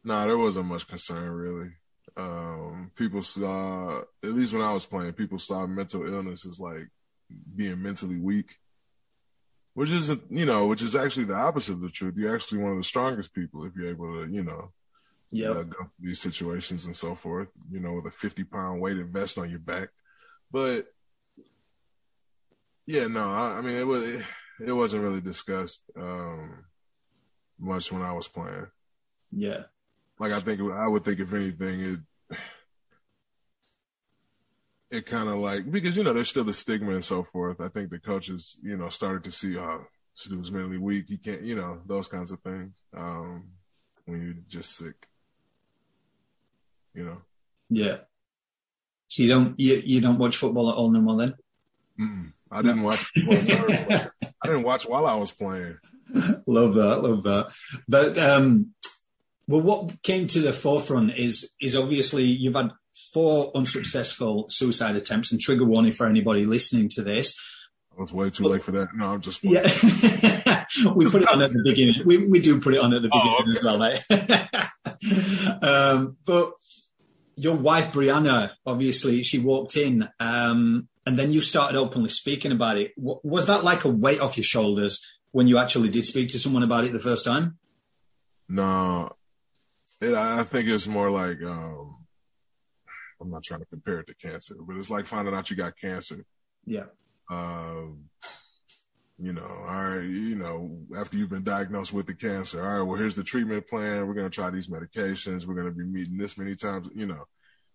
nah, 0.04 0.26
there 0.26 0.38
wasn't 0.38 0.66
much 0.66 0.86
concern 0.86 1.30
really. 1.30 1.70
Um, 2.16 2.90
people 2.94 3.22
saw, 3.22 4.00
at 4.00 4.30
least 4.30 4.54
when 4.54 4.62
I 4.62 4.72
was 4.72 4.86
playing, 4.86 5.12
people 5.12 5.38
saw 5.38 5.66
mental 5.66 6.06
illness 6.06 6.46
as 6.46 6.58
like 6.58 6.88
being 7.54 7.82
mentally 7.82 8.16
weak, 8.16 8.56
which 9.74 9.90
is, 9.90 10.08
you 10.30 10.46
know, 10.46 10.66
which 10.66 10.82
is 10.82 10.96
actually 10.96 11.24
the 11.24 11.34
opposite 11.34 11.72
of 11.72 11.80
the 11.80 11.90
truth. 11.90 12.14
You're 12.16 12.34
actually 12.34 12.58
one 12.58 12.72
of 12.72 12.78
the 12.78 12.84
strongest 12.84 13.34
people 13.34 13.64
if 13.64 13.74
you're 13.76 13.90
able 13.90 14.24
to, 14.24 14.32
you 14.32 14.44
know, 14.44 14.72
yeah, 15.30 15.50
uh, 15.50 15.62
go 15.64 15.76
through 15.98 16.08
these 16.08 16.20
situations 16.20 16.86
and 16.86 16.96
so 16.96 17.14
forth. 17.14 17.48
You 17.70 17.80
know, 17.80 17.92
with 17.94 18.06
a 18.06 18.10
50 18.10 18.44
pound 18.44 18.80
weighted 18.80 19.12
vest 19.12 19.36
on 19.36 19.50
your 19.50 19.58
back, 19.58 19.88
but 20.50 20.86
yeah, 22.87 23.07
no, 23.09 23.28
I, 23.31 23.59
I 23.59 23.61
mean 23.61 23.76
it 23.76 23.87
was 23.87 24.02
it, 24.05 24.23
it, 24.66 24.73
wasn't 24.73 25.02
really 25.02 25.21
discussed 25.21 25.83
um, 25.97 26.64
much 27.59 27.90
when 27.93 28.02
I 28.02 28.12
was 28.12 28.28
playing. 28.28 28.66
Yeah, 29.31 29.62
like 30.19 30.33
I 30.33 30.40
think 30.40 30.61
I 30.61 30.88
would 30.88 31.05
think 31.05 31.21
if 31.21 31.33
anything 31.33 31.81
it 31.81 32.00
it 34.90 35.07
kind 35.07 35.28
of 35.28 35.37
like 35.37 35.71
because 35.71 35.97
you 35.97 36.05
know 36.05 36.12
there's 36.12 36.28
still 36.28 36.45
the 36.45 36.52
stigma 36.52 36.95
and 36.95 37.05
so 37.05 37.25
forth. 37.25 37.61
I 37.61 37.69
think 37.69 37.90
the 37.90 37.99
coaches 37.99 38.59
you 38.62 38.76
know 38.76 38.88
started 38.88 39.25
to 39.25 39.31
see 39.31 39.57
oh 39.57 39.85
this 40.16 40.31
dude's 40.31 40.52
mentally 40.52 40.78
weak. 40.78 41.07
He 41.09 41.19
can't 41.19 41.43
you 41.43 41.57
know 41.57 41.81
those 41.87 42.09
kinds 42.09 42.33
of 42.33 42.40
things 42.40 42.83
um, 42.97 43.49
when 44.05 44.23
you're 44.23 44.35
just 44.49 44.76
sick. 44.76 45.07
You 46.95 47.05
know. 47.05 47.23
Yeah. 47.69 47.97
So 49.09 49.23
you 49.23 49.28
don't 49.28 49.59
you, 49.59 49.83
you 49.85 50.00
don't 50.00 50.19
watch 50.19 50.37
football 50.37 50.71
at 50.71 50.76
all 50.76 50.90
no 50.90 51.00
more 51.00 51.16
then? 51.16 51.35
Mm-mm. 52.00 52.33
I 52.50 52.62
didn't 52.62 52.82
watch. 52.82 53.12
I 53.16 54.08
didn't 54.44 54.62
watch 54.62 54.86
while 54.86 55.06
I 55.06 55.14
was 55.14 55.32
playing. 55.32 55.78
love 56.46 56.74
that, 56.74 57.02
love 57.02 57.22
that. 57.24 57.52
But 57.88 58.16
um, 58.18 58.74
well, 59.48 59.62
what 59.62 60.02
came 60.02 60.26
to 60.28 60.40
the 60.40 60.52
forefront 60.52 61.16
is 61.16 61.52
is 61.60 61.76
obviously 61.76 62.24
you've 62.24 62.54
had 62.54 62.70
four 63.12 63.50
unsuccessful 63.54 64.48
suicide 64.48 64.96
attempts, 64.96 65.32
and 65.32 65.40
trigger 65.40 65.64
warning 65.64 65.92
for 65.92 66.06
anybody 66.06 66.44
listening 66.44 66.88
to 66.90 67.02
this. 67.02 67.34
I 67.96 68.02
was 68.02 68.12
way 68.12 68.30
too 68.30 68.44
but, 68.44 68.52
late 68.52 68.62
for 68.62 68.72
that. 68.72 68.88
No, 68.94 69.06
I'm 69.06 69.20
just. 69.20 69.42
Yeah, 69.42 69.62
we 70.94 71.08
put 71.08 71.22
it 71.22 71.28
on 71.28 71.42
at 71.42 71.52
the 71.52 71.62
beginning. 71.64 72.02
We 72.04 72.18
we 72.26 72.40
do 72.40 72.60
put 72.60 72.74
it 72.74 72.80
on 72.80 72.92
at 72.92 73.02
the 73.02 73.08
beginning 73.08 73.36
oh, 73.38 73.42
okay. 73.42 73.58
as 73.58 73.64
well, 73.64 73.78
mate. 73.78 75.62
um, 75.62 76.16
but 76.26 76.52
your 77.36 77.56
wife 77.56 77.92
Brianna, 77.92 78.50
obviously, 78.64 79.22
she 79.22 79.38
walked 79.38 79.76
in, 79.76 80.08
um, 80.20 80.88
and 81.06 81.16
then 81.18 81.32
you 81.32 81.40
started 81.40 81.78
openly 81.78 82.08
speaking 82.08 82.52
about 82.52 82.76
it. 82.76 82.92
Was 82.96 83.46
that 83.46 83.64
like 83.64 83.84
a 83.84 83.88
weight 83.88 84.20
off 84.20 84.36
your 84.36 84.44
shoulders 84.44 85.00
when 85.30 85.46
you 85.46 85.56
actually 85.56 85.88
did 85.88 86.04
speak 86.04 86.28
to 86.30 86.40
someone 86.40 86.64
about 86.64 86.84
it 86.84 86.92
the 86.92 87.00
first 87.00 87.25
time? 87.25 87.58
No, 88.48 89.12
it, 90.00 90.14
I 90.14 90.42
think 90.42 90.68
it's 90.68 90.86
more 90.86 91.10
like 91.10 91.42
um, 91.42 91.96
I'm 93.20 93.30
not 93.30 93.44
trying 93.44 93.60
to 93.60 93.66
compare 93.66 94.00
it 94.00 94.08
to 94.08 94.14
cancer, 94.14 94.56
but 94.58 94.76
it's 94.76 94.90
like 94.90 95.06
finding 95.06 95.34
out 95.34 95.48
you 95.48 95.56
got 95.56 95.78
cancer. 95.78 96.25
Yeah. 96.64 96.86
Um, 97.30 98.04
you 99.18 99.32
know, 99.32 99.46
all 99.46 99.64
right, 99.64 100.02
you 100.02 100.34
know, 100.34 100.78
after 100.96 101.16
you've 101.16 101.30
been 101.30 101.42
diagnosed 101.42 101.92
with 101.92 102.06
the 102.06 102.14
cancer, 102.14 102.62
all 102.62 102.78
right, 102.78 102.82
well, 102.82 102.98
here's 102.98 103.16
the 103.16 103.25
treatment 103.25 103.66
plan. 103.66 104.06
We're 104.06 104.14
going 104.14 104.28
to 104.28 104.34
try 104.34 104.50
these 104.50 104.68
medications. 104.68 105.46
We're 105.46 105.54
going 105.54 105.68
to 105.68 105.72
be 105.72 105.84
meeting 105.84 106.18
this 106.18 106.36
many 106.36 106.54
times, 106.54 106.88
you 106.94 107.06
know, 107.06 107.25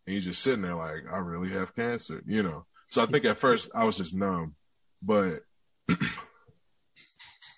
and 0.05 0.13
you're 0.13 0.21
just 0.21 0.43
sitting 0.43 0.61
there 0.61 0.75
like, 0.75 1.03
I 1.11 1.17
really 1.17 1.50
have 1.50 1.75
cancer, 1.75 2.21
you 2.27 2.43
know? 2.43 2.65
So 2.91 3.01
I 3.01 3.05
think 3.05 3.25
at 3.25 3.38
first 3.38 3.71
I 3.74 3.86
was 3.86 3.98
just 3.98 4.13
numb, 4.13 4.55
but 5.01 5.39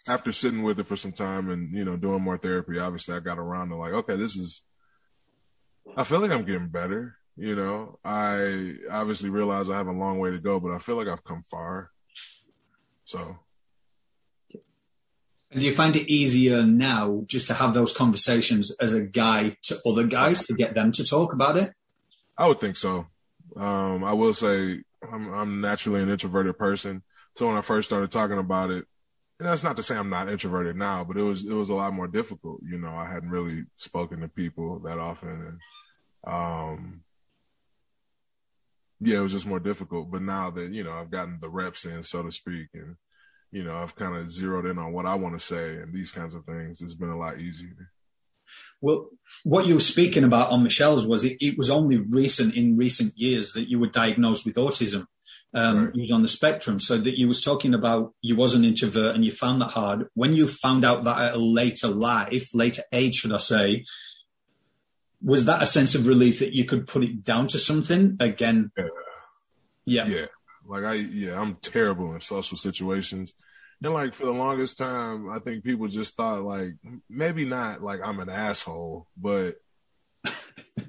after 0.07 0.31
sitting 0.31 0.61
with 0.61 0.79
it 0.79 0.87
for 0.87 0.95
some 0.95 1.11
time 1.11 1.49
and, 1.49 1.75
you 1.75 1.83
know, 1.83 1.97
doing 1.97 2.21
more 2.21 2.37
therapy, 2.37 2.77
obviously 2.77 3.15
I 3.15 3.19
got 3.19 3.39
around 3.39 3.69
to 3.69 3.75
like, 3.75 3.93
okay, 3.93 4.15
this 4.15 4.35
is, 4.37 4.61
I 5.97 6.03
feel 6.03 6.19
like 6.19 6.31
I'm 6.31 6.45
getting 6.45 6.69
better. 6.69 7.15
You 7.35 7.55
know, 7.55 7.97
I 8.05 8.75
obviously 8.91 9.31
realize 9.31 9.69
I 9.71 9.77
have 9.77 9.87
a 9.87 9.91
long 9.91 10.19
way 10.19 10.29
to 10.29 10.39
go, 10.39 10.59
but 10.59 10.71
I 10.71 10.77
feel 10.77 10.97
like 10.97 11.07
I've 11.07 11.23
come 11.23 11.41
far. 11.49 11.89
So 13.05 13.39
and 15.53 15.61
do 15.61 15.67
you 15.67 15.73
find 15.73 15.95
it 15.95 16.11
easier 16.11 16.63
now 16.63 17.23
just 17.27 17.47
to 17.47 17.53
have 17.53 17.73
those 17.75 17.93
conversations 17.93 18.75
as 18.81 18.93
a 18.93 19.01
guy 19.01 19.55
to 19.63 19.79
other 19.85 20.03
guys 20.03 20.47
to 20.47 20.53
get 20.53 20.73
them 20.73 20.91
to 20.93 21.03
talk 21.03 21.31
about 21.31 21.57
it? 21.57 21.71
I 22.35 22.47
would 22.47 22.59
think 22.59 22.75
so. 22.75 23.05
Um, 23.55 24.03
I 24.03 24.13
will 24.13 24.33
say 24.33 24.81
I'm, 25.13 25.33
I'm 25.33 25.61
naturally 25.61 26.01
an 26.01 26.09
introverted 26.09 26.57
person. 26.57 27.03
So 27.35 27.47
when 27.47 27.55
I 27.55 27.61
first 27.61 27.87
started 27.87 28.11
talking 28.11 28.39
about 28.39 28.71
it, 28.71 28.85
and 29.39 29.47
that's 29.47 29.63
not 29.63 29.77
to 29.77 29.83
say 29.83 29.95
I'm 29.95 30.09
not 30.09 30.29
introverted 30.29 30.75
now, 30.75 31.03
but 31.03 31.17
it 31.17 31.21
was 31.21 31.45
it 31.45 31.53
was 31.53 31.69
a 31.69 31.75
lot 31.75 31.93
more 31.93 32.07
difficult. 32.07 32.61
You 32.63 32.77
know, 32.77 32.95
I 32.95 33.11
hadn't 33.11 33.29
really 33.29 33.65
spoken 33.75 34.21
to 34.21 34.27
people 34.27 34.79
that 34.79 34.99
often, 34.99 35.59
and 36.25 36.33
um, 36.33 37.01
yeah, 39.01 39.17
it 39.17 39.21
was 39.21 39.33
just 39.33 39.47
more 39.47 39.59
difficult. 39.59 40.11
But 40.11 40.21
now 40.21 40.51
that 40.51 40.71
you 40.71 40.83
know 40.83 40.93
I've 40.93 41.11
gotten 41.11 41.39
the 41.41 41.49
reps 41.49 41.85
in, 41.85 42.03
so 42.03 42.23
to 42.23 42.31
speak, 42.31 42.67
and 42.73 42.95
you 43.51 43.63
know, 43.63 43.75
I've 43.75 43.95
kind 43.95 44.15
of 44.15 44.31
zeroed 44.31 44.65
in 44.65 44.79
on 44.79 44.93
what 44.93 45.05
I 45.05 45.15
want 45.15 45.37
to 45.37 45.45
say 45.45 45.75
and 45.75 45.93
these 45.93 46.11
kinds 46.11 46.33
of 46.35 46.43
things. 46.45 46.81
It's 46.81 46.95
been 46.95 47.09
a 47.09 47.17
lot 47.17 47.39
easier. 47.39 47.91
Well, 48.81 49.09
what 49.43 49.65
you 49.65 49.75
were 49.75 49.79
speaking 49.79 50.23
about 50.23 50.51
on 50.51 50.63
Michelle's 50.63 51.07
was 51.07 51.23
it, 51.23 51.37
it 51.39 51.57
was 51.57 51.69
only 51.69 51.97
recent 51.97 52.55
in 52.55 52.77
recent 52.77 53.13
years 53.17 53.53
that 53.53 53.69
you 53.69 53.79
were 53.79 53.87
diagnosed 53.87 54.45
with 54.45 54.55
autism. 54.55 55.05
Um, 55.55 55.85
right. 55.85 55.95
You 55.95 56.01
was 56.01 56.11
on 56.11 56.21
the 56.23 56.27
spectrum, 56.27 56.79
so 56.79 56.97
that 56.97 57.17
you 57.17 57.27
was 57.27 57.41
talking 57.41 57.73
about 57.73 58.13
you 58.21 58.35
was 58.35 58.55
an 58.55 58.65
introvert 58.65 59.15
and 59.15 59.23
you 59.23 59.31
found 59.31 59.61
that 59.61 59.71
hard. 59.71 60.07
When 60.15 60.33
you 60.33 60.47
found 60.47 60.83
out 60.83 61.03
that 61.03 61.19
at 61.19 61.35
a 61.35 61.37
later 61.37 61.87
life, 61.87 62.49
later 62.53 62.81
age, 62.91 63.15
should 63.15 63.33
I 63.33 63.37
say, 63.37 63.85
was 65.21 65.45
that 65.45 65.61
a 65.61 65.67
sense 65.67 65.95
of 65.95 66.07
relief 66.07 66.39
that 66.39 66.55
you 66.55 66.65
could 66.65 66.87
put 66.87 67.03
it 67.03 67.23
down 67.23 67.47
to 67.49 67.59
something 67.59 68.17
again? 68.19 68.71
Yeah. 68.75 68.85
Yeah. 69.85 70.07
Yeah. 70.07 70.25
Like 70.65 70.83
I, 70.83 70.93
yeah, 70.93 71.39
I'm 71.39 71.55
terrible 71.55 72.13
in 72.15 72.21
social 72.21 72.57
situations. 72.57 73.33
And 73.83 73.93
like 73.93 74.13
for 74.13 74.25
the 74.25 74.31
longest 74.31 74.77
time, 74.77 75.29
I 75.29 75.39
think 75.39 75.65
people 75.65 75.87
just 75.89 76.15
thought 76.15 76.43
like 76.43 76.75
maybe 77.09 77.43
not 77.43 77.83
like 77.83 77.99
I'm 78.01 78.21
an 78.21 78.29
asshole, 78.29 79.07
but 79.17 79.55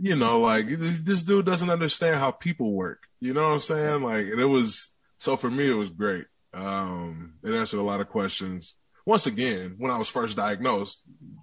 you 0.00 0.14
know, 0.14 0.40
like 0.40 0.66
this 0.68 1.22
dude 1.22 1.44
doesn't 1.44 1.70
understand 1.70 2.16
how 2.16 2.30
people 2.30 2.72
work. 2.72 3.02
You 3.18 3.34
know 3.34 3.42
what 3.42 3.54
I'm 3.54 3.60
saying? 3.60 4.02
Like, 4.02 4.26
and 4.26 4.40
it 4.40 4.46
was 4.46 4.88
so 5.18 5.36
for 5.36 5.50
me, 5.50 5.68
it 5.68 5.74
was 5.74 5.90
great. 5.90 6.26
Um, 6.52 7.34
it 7.42 7.52
answered 7.52 7.80
a 7.80 7.82
lot 7.82 8.00
of 8.00 8.08
questions. 8.08 8.76
Once 9.04 9.26
again, 9.26 9.74
when 9.76 9.90
I 9.90 9.98
was 9.98 10.08
first 10.08 10.36
diagnosed, 10.36 11.02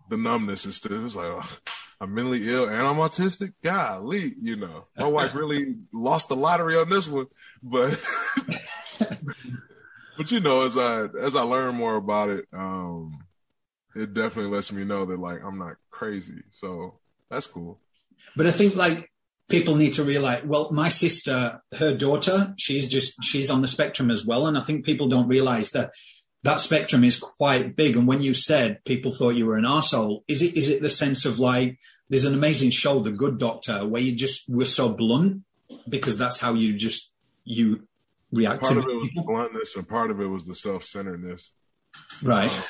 the 0.09 0.17
numbness 0.17 0.65
is 0.65 0.77
still, 0.77 0.93
it 0.93 1.03
was 1.03 1.15
like, 1.17 1.27
oh, 1.27 1.57
I'm 1.99 2.13
mentally 2.13 2.49
ill 2.49 2.65
and 2.65 2.75
I'm 2.75 2.95
autistic. 2.95 3.53
Golly, 3.61 4.33
you 4.41 4.55
know, 4.55 4.87
my 4.97 5.07
wife 5.07 5.35
really 5.35 5.75
lost 5.93 6.29
the 6.29 6.35
lottery 6.35 6.77
on 6.77 6.89
this 6.89 7.07
one, 7.07 7.27
but, 7.61 8.03
but 10.17 10.31
you 10.31 10.39
know, 10.39 10.65
as 10.65 10.77
I, 10.77 11.05
as 11.21 11.35
I 11.35 11.41
learn 11.41 11.75
more 11.75 11.95
about 11.95 12.29
it, 12.29 12.45
um, 12.53 13.25
it 13.95 14.13
definitely 14.13 14.51
lets 14.51 14.71
me 14.71 14.83
know 14.83 15.05
that 15.05 15.19
like, 15.19 15.43
I'm 15.43 15.57
not 15.57 15.75
crazy. 15.89 16.43
So 16.51 16.99
that's 17.29 17.47
cool. 17.47 17.79
But 18.35 18.45
I 18.45 18.51
think 18.51 18.75
like 18.75 19.09
people 19.49 19.75
need 19.75 19.93
to 19.93 20.03
realize, 20.03 20.43
well, 20.45 20.71
my 20.71 20.89
sister, 20.89 21.61
her 21.77 21.95
daughter, 21.95 22.53
she's 22.57 22.87
just, 22.87 23.15
she's 23.23 23.49
on 23.49 23.61
the 23.61 23.67
spectrum 23.67 24.11
as 24.11 24.25
well. 24.25 24.47
And 24.47 24.57
I 24.57 24.61
think 24.61 24.85
people 24.85 25.07
don't 25.07 25.27
realize 25.27 25.71
that 25.71 25.91
that 26.43 26.61
spectrum 26.61 27.03
is 27.03 27.19
quite 27.19 27.75
big. 27.75 27.95
And 27.95 28.07
when 28.07 28.21
you 28.21 28.33
said 28.33 28.83
people 28.85 29.11
thought 29.11 29.35
you 29.35 29.45
were 29.45 29.57
an 29.57 29.65
asshole, 29.65 30.23
is 30.27 30.41
it 30.41 30.57
is 30.57 30.69
it 30.69 30.81
the 30.81 30.89
sense 30.89 31.25
of 31.25 31.39
like 31.39 31.77
there's 32.09 32.25
an 32.25 32.33
amazing 32.33 32.71
show, 32.71 32.99
The 32.99 33.11
Good 33.11 33.37
Doctor, 33.37 33.87
where 33.87 34.01
you 34.01 34.15
just 34.15 34.49
were 34.49 34.65
so 34.65 34.91
blunt 34.91 35.43
because 35.87 36.17
that's 36.17 36.39
how 36.39 36.53
you 36.53 36.73
just 36.73 37.11
you 37.43 37.87
react 38.31 38.61
part 38.61 38.73
to 38.73 38.79
of 38.79 38.85
it 38.85 38.95
was 38.95 39.09
people? 39.09 39.23
bluntness 39.23 39.75
and 39.75 39.87
part 39.87 40.11
of 40.11 40.21
it 40.21 40.27
was 40.27 40.45
the 40.45 40.55
self-centeredness. 40.55 41.53
Right. 42.23 42.51
Uh, 42.51 42.61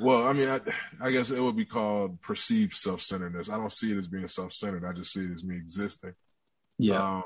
well, 0.00 0.24
I 0.24 0.32
mean, 0.32 0.48
I, 0.48 0.60
I, 1.00 1.10
guess 1.10 1.30
it 1.30 1.40
would 1.40 1.56
be 1.56 1.66
called 1.66 2.20
perceived 2.22 2.74
self-centeredness. 2.74 3.50
I 3.50 3.56
don't 3.56 3.72
see 3.72 3.92
it 3.92 3.98
as 3.98 4.08
being 4.08 4.26
self-centered. 4.26 4.84
I 4.84 4.92
just 4.92 5.12
see 5.12 5.24
it 5.24 5.32
as 5.32 5.44
me 5.44 5.56
existing. 5.56 6.14
Yeah. 6.78 7.16
Um, 7.16 7.24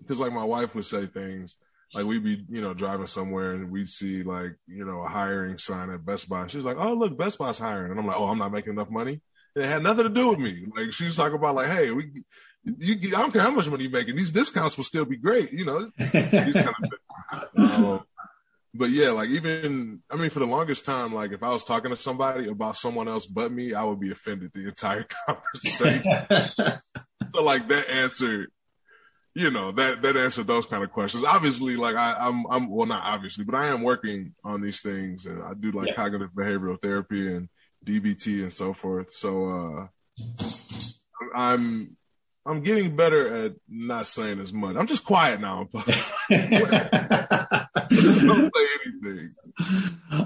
because 0.00 0.18
like 0.18 0.32
my 0.32 0.44
wife 0.44 0.74
would 0.74 0.86
say 0.86 1.06
things 1.06 1.56
like 1.94 2.04
we'd 2.04 2.24
be, 2.24 2.44
you 2.48 2.60
know, 2.60 2.74
driving 2.74 3.06
somewhere 3.06 3.52
and 3.52 3.70
we'd 3.70 3.88
see 3.88 4.22
like, 4.22 4.56
you 4.66 4.84
know, 4.84 5.02
a 5.02 5.08
hiring 5.08 5.58
sign 5.58 5.90
at 5.90 6.04
Best 6.04 6.28
Buy. 6.28 6.46
She's 6.46 6.64
like, 6.64 6.76
Oh, 6.78 6.94
look, 6.94 7.16
Best 7.16 7.38
Buy's 7.38 7.58
hiring. 7.58 7.90
And 7.90 8.00
I'm 8.00 8.06
like, 8.06 8.18
Oh, 8.18 8.26
I'm 8.26 8.38
not 8.38 8.52
making 8.52 8.72
enough 8.72 8.90
money. 8.90 9.20
And 9.54 9.64
it 9.64 9.68
had 9.68 9.82
nothing 9.82 10.04
to 10.04 10.10
do 10.10 10.30
with 10.30 10.38
me. 10.38 10.66
Like 10.76 10.92
she 10.92 11.04
was 11.04 11.16
talking 11.16 11.36
about 11.36 11.54
like, 11.54 11.68
Hey, 11.68 11.90
we, 11.90 12.24
you, 12.78 13.16
I 13.16 13.20
don't 13.20 13.32
care 13.32 13.42
how 13.42 13.50
much 13.50 13.68
money 13.68 13.84
you're 13.84 13.92
making. 13.92 14.16
These 14.16 14.32
discounts 14.32 14.76
will 14.76 14.84
still 14.84 15.04
be 15.04 15.16
great, 15.16 15.52
you 15.52 15.64
know. 15.64 15.90
kind 16.12 16.54
of 16.54 16.74
um, 17.56 18.04
but 18.74 18.90
yeah, 18.90 19.10
like 19.10 19.30
even 19.30 20.02
I 20.10 20.16
mean, 20.16 20.30
for 20.30 20.40
the 20.40 20.46
longest 20.46 20.84
time, 20.84 21.14
like 21.14 21.32
if 21.32 21.42
I 21.42 21.50
was 21.50 21.64
talking 21.64 21.90
to 21.90 21.96
somebody 21.96 22.48
about 22.48 22.76
someone 22.76 23.08
else 23.08 23.26
but 23.26 23.52
me, 23.52 23.74
I 23.74 23.84
would 23.84 24.00
be 24.00 24.10
offended 24.10 24.52
the 24.52 24.68
entire 24.68 25.06
conversation. 25.26 26.02
so 27.32 27.42
like 27.42 27.68
that 27.68 27.90
answered 27.90 28.50
you 29.36 29.50
know 29.50 29.70
that 29.70 30.00
that 30.00 30.16
answered 30.16 30.46
those 30.46 30.64
kind 30.64 30.82
of 30.82 30.90
questions. 30.90 31.22
Obviously, 31.22 31.76
like 31.76 31.94
I, 31.94 32.16
I'm, 32.18 32.46
I'm 32.50 32.70
well, 32.70 32.86
not 32.86 33.04
obviously, 33.04 33.44
but 33.44 33.54
I 33.54 33.66
am 33.66 33.82
working 33.82 34.34
on 34.42 34.62
these 34.62 34.80
things, 34.80 35.26
and 35.26 35.42
I 35.42 35.52
do 35.52 35.72
like 35.72 35.88
yeah. 35.88 35.94
cognitive 35.94 36.30
behavioral 36.34 36.80
therapy 36.80 37.34
and 37.34 37.50
DBT 37.84 38.42
and 38.44 38.52
so 38.52 38.72
forth. 38.72 39.12
So 39.12 39.50
uh, 39.50 39.88
I'm 41.34 41.98
I'm 42.46 42.62
getting 42.62 42.96
better 42.96 43.44
at 43.44 43.52
not 43.68 44.06
saying 44.06 44.40
as 44.40 44.54
much. 44.54 44.74
I'm 44.74 44.86
just 44.86 45.04
quiet 45.04 45.38
now. 45.38 45.68
Don't 48.06 48.52
say 48.54 48.66
anything. 48.86 49.34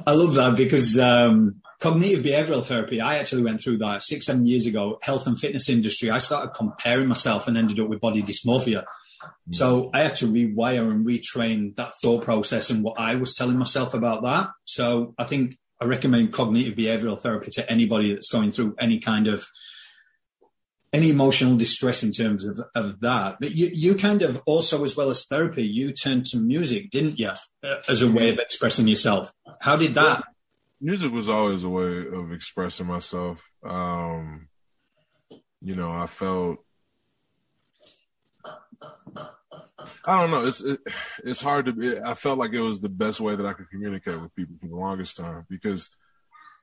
I 0.06 0.12
love 0.12 0.34
that 0.34 0.56
because 0.56 0.98
um, 0.98 1.60
cognitive 1.80 2.24
behavioral 2.24 2.64
therapy. 2.64 3.00
I 3.00 3.18
actually 3.18 3.42
went 3.42 3.60
through 3.60 3.78
that 3.78 4.02
six, 4.02 4.26
seven 4.26 4.46
years 4.46 4.66
ago. 4.66 4.98
Health 5.02 5.26
and 5.26 5.38
fitness 5.38 5.68
industry. 5.68 6.10
I 6.10 6.18
started 6.18 6.54
comparing 6.54 7.08
myself 7.08 7.48
and 7.48 7.56
ended 7.56 7.80
up 7.80 7.88
with 7.88 8.00
body 8.00 8.22
dysmorphia. 8.22 8.84
Mm. 8.84 9.54
So 9.54 9.90
I 9.94 10.00
had 10.00 10.14
to 10.16 10.26
rewire 10.26 10.90
and 10.90 11.06
retrain 11.06 11.74
that 11.76 11.92
thought 12.02 12.24
process 12.24 12.70
and 12.70 12.84
what 12.84 12.98
I 12.98 13.16
was 13.16 13.34
telling 13.34 13.56
myself 13.56 13.94
about 13.94 14.22
that. 14.22 14.50
So 14.66 15.14
I 15.18 15.24
think 15.24 15.56
I 15.80 15.86
recommend 15.86 16.32
cognitive 16.32 16.74
behavioral 16.74 17.20
therapy 17.20 17.50
to 17.52 17.70
anybody 17.70 18.12
that's 18.12 18.30
going 18.30 18.52
through 18.52 18.76
any 18.78 18.98
kind 18.98 19.28
of 19.28 19.46
any 20.92 21.10
emotional 21.10 21.56
distress 21.56 22.02
in 22.02 22.10
terms 22.10 22.44
of, 22.44 22.60
of 22.74 23.00
that. 23.00 23.36
But 23.40 23.54
you, 23.54 23.70
you 23.72 23.94
kind 23.94 24.22
of 24.22 24.42
also, 24.46 24.82
as 24.84 24.96
well 24.96 25.10
as 25.10 25.26
therapy, 25.26 25.62
you 25.62 25.92
turned 25.92 26.26
to 26.26 26.38
music, 26.38 26.90
didn't 26.90 27.18
you, 27.18 27.30
uh, 27.62 27.76
as 27.88 28.02
a 28.02 28.10
way 28.10 28.30
of 28.30 28.38
expressing 28.38 28.88
yourself? 28.88 29.32
How 29.60 29.76
did 29.76 29.94
that? 29.94 30.24
Music 30.80 31.12
was 31.12 31.28
always 31.28 31.62
a 31.62 31.68
way 31.68 32.06
of 32.06 32.32
expressing 32.32 32.86
myself. 32.86 33.50
Um, 33.62 34.48
you 35.60 35.76
know, 35.76 35.92
I 35.92 36.06
felt 36.06 36.64
I 40.04 40.20
don't 40.20 40.30
know. 40.30 40.46
It's 40.46 40.60
it, 40.60 40.80
it's 41.24 41.40
hard 41.40 41.66
to. 41.66 41.72
Be, 41.72 41.98
I 41.98 42.14
felt 42.14 42.38
like 42.38 42.52
it 42.52 42.60
was 42.60 42.80
the 42.80 42.88
best 42.88 43.20
way 43.20 43.36
that 43.36 43.46
I 43.46 43.52
could 43.52 43.70
communicate 43.70 44.20
with 44.20 44.34
people 44.34 44.56
for 44.60 44.68
the 44.68 44.76
longest 44.76 45.16
time 45.16 45.46
because, 45.48 45.90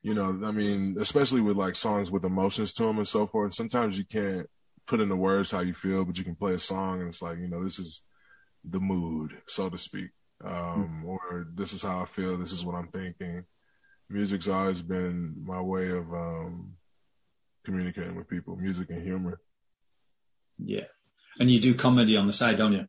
you 0.02 0.14
know, 0.14 0.40
I 0.44 0.52
mean, 0.52 0.98
especially 1.00 1.42
with 1.42 1.58
like 1.58 1.76
songs 1.76 2.12
with 2.12 2.26
emotions 2.26 2.74
to 2.74 2.84
them 2.84 2.98
and 2.98 3.08
so 3.08 3.28
forth. 3.28 3.54
Sometimes 3.54 3.98
you 3.98 4.06
can't 4.06 4.48
put 4.86 5.02
into 5.02 5.16
words 5.16 5.52
how 5.52 5.60
you 5.62 5.74
feel, 5.74 6.06
but 6.06 6.18
you 6.18 6.24
can 6.24 6.36
play 6.36 6.54
a 6.54 6.60
song 6.60 7.00
and 7.00 7.10
it's 7.10 7.22
like, 7.22 7.38
you 7.40 7.48
know, 7.48 7.64
this 7.64 7.80
is 7.80 8.04
the 8.64 8.80
mood, 8.80 9.38
so 9.48 9.70
to 9.70 9.78
speak, 9.78 10.10
um, 10.44 10.52
mm 10.52 11.08
or 11.08 11.48
this 11.56 11.74
is 11.74 11.84
how 11.84 12.02
I 12.02 12.06
feel. 12.06 12.38
This 12.38 12.52
is 12.52 12.66
what 12.66 12.76
I'm 12.76 12.90
thinking. 12.90 13.46
Music's 14.10 14.48
always 14.48 14.82
been 14.82 15.36
my 15.44 15.62
way 15.62 15.90
of 15.90 16.12
um, 16.14 16.74
communicating 17.66 18.16
with 18.16 18.30
people. 18.30 18.56
Music 18.56 18.90
and 18.90 19.02
humor. 19.02 19.40
Yeah, 20.58 20.86
and 21.40 21.50
you 21.50 21.60
do 21.60 21.74
comedy 21.76 22.18
on 22.18 22.28
the 22.28 22.34
side, 22.34 22.58
don't 22.58 22.74
you? 22.74 22.88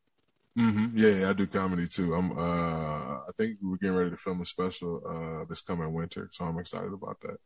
Mm-hmm. 0.58 0.98
Yeah, 0.98 1.10
yeah, 1.10 1.30
I 1.30 1.32
do 1.34 1.46
comedy 1.46 1.86
too. 1.86 2.14
I'm. 2.14 2.36
Uh, 2.36 3.20
I 3.28 3.30
think 3.36 3.58
we're 3.62 3.76
getting 3.76 3.96
ready 3.96 4.10
to 4.10 4.16
film 4.16 4.40
a 4.40 4.44
special 4.44 5.02
uh, 5.08 5.44
this 5.48 5.60
coming 5.60 5.92
winter, 5.92 6.30
so 6.32 6.46
I'm 6.46 6.58
excited 6.58 6.92
about 6.92 7.20
that. 7.20 7.36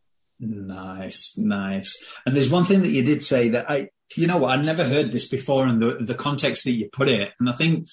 Nice, 0.40 1.36
nice. 1.36 2.02
And 2.24 2.34
there's 2.34 2.48
one 2.50 2.64
thing 2.64 2.82
that 2.82 2.88
you 2.88 3.02
did 3.02 3.22
say 3.22 3.50
that 3.50 3.70
I, 3.70 3.90
you 4.16 4.26
know, 4.26 4.38
what 4.38 4.58
I 4.58 4.62
never 4.62 4.84
heard 4.84 5.12
this 5.12 5.28
before, 5.28 5.68
in 5.68 5.78
the 5.78 5.98
the 6.00 6.14
context 6.14 6.64
that 6.64 6.72
you 6.72 6.88
put 6.90 7.08
it, 7.08 7.32
and 7.38 7.50
I 7.50 7.52
think 7.52 7.86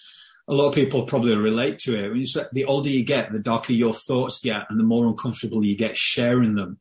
a 0.47 0.53
lot 0.53 0.69
of 0.69 0.75
people 0.75 1.03
probably 1.03 1.35
relate 1.35 1.79
to 1.79 1.97
it. 1.97 2.09
When 2.09 2.19
you 2.19 2.25
say 2.25 2.45
the 2.53 2.65
older 2.65 2.89
you 2.89 3.03
get, 3.03 3.31
the 3.31 3.39
darker 3.39 3.73
your 3.73 3.93
thoughts 3.93 4.39
get, 4.39 4.67
and 4.69 4.79
the 4.79 4.85
more 4.85 5.05
uncomfortable 5.05 5.65
you 5.65 5.75
get 5.75 5.97
sharing 5.97 6.55
them. 6.55 6.79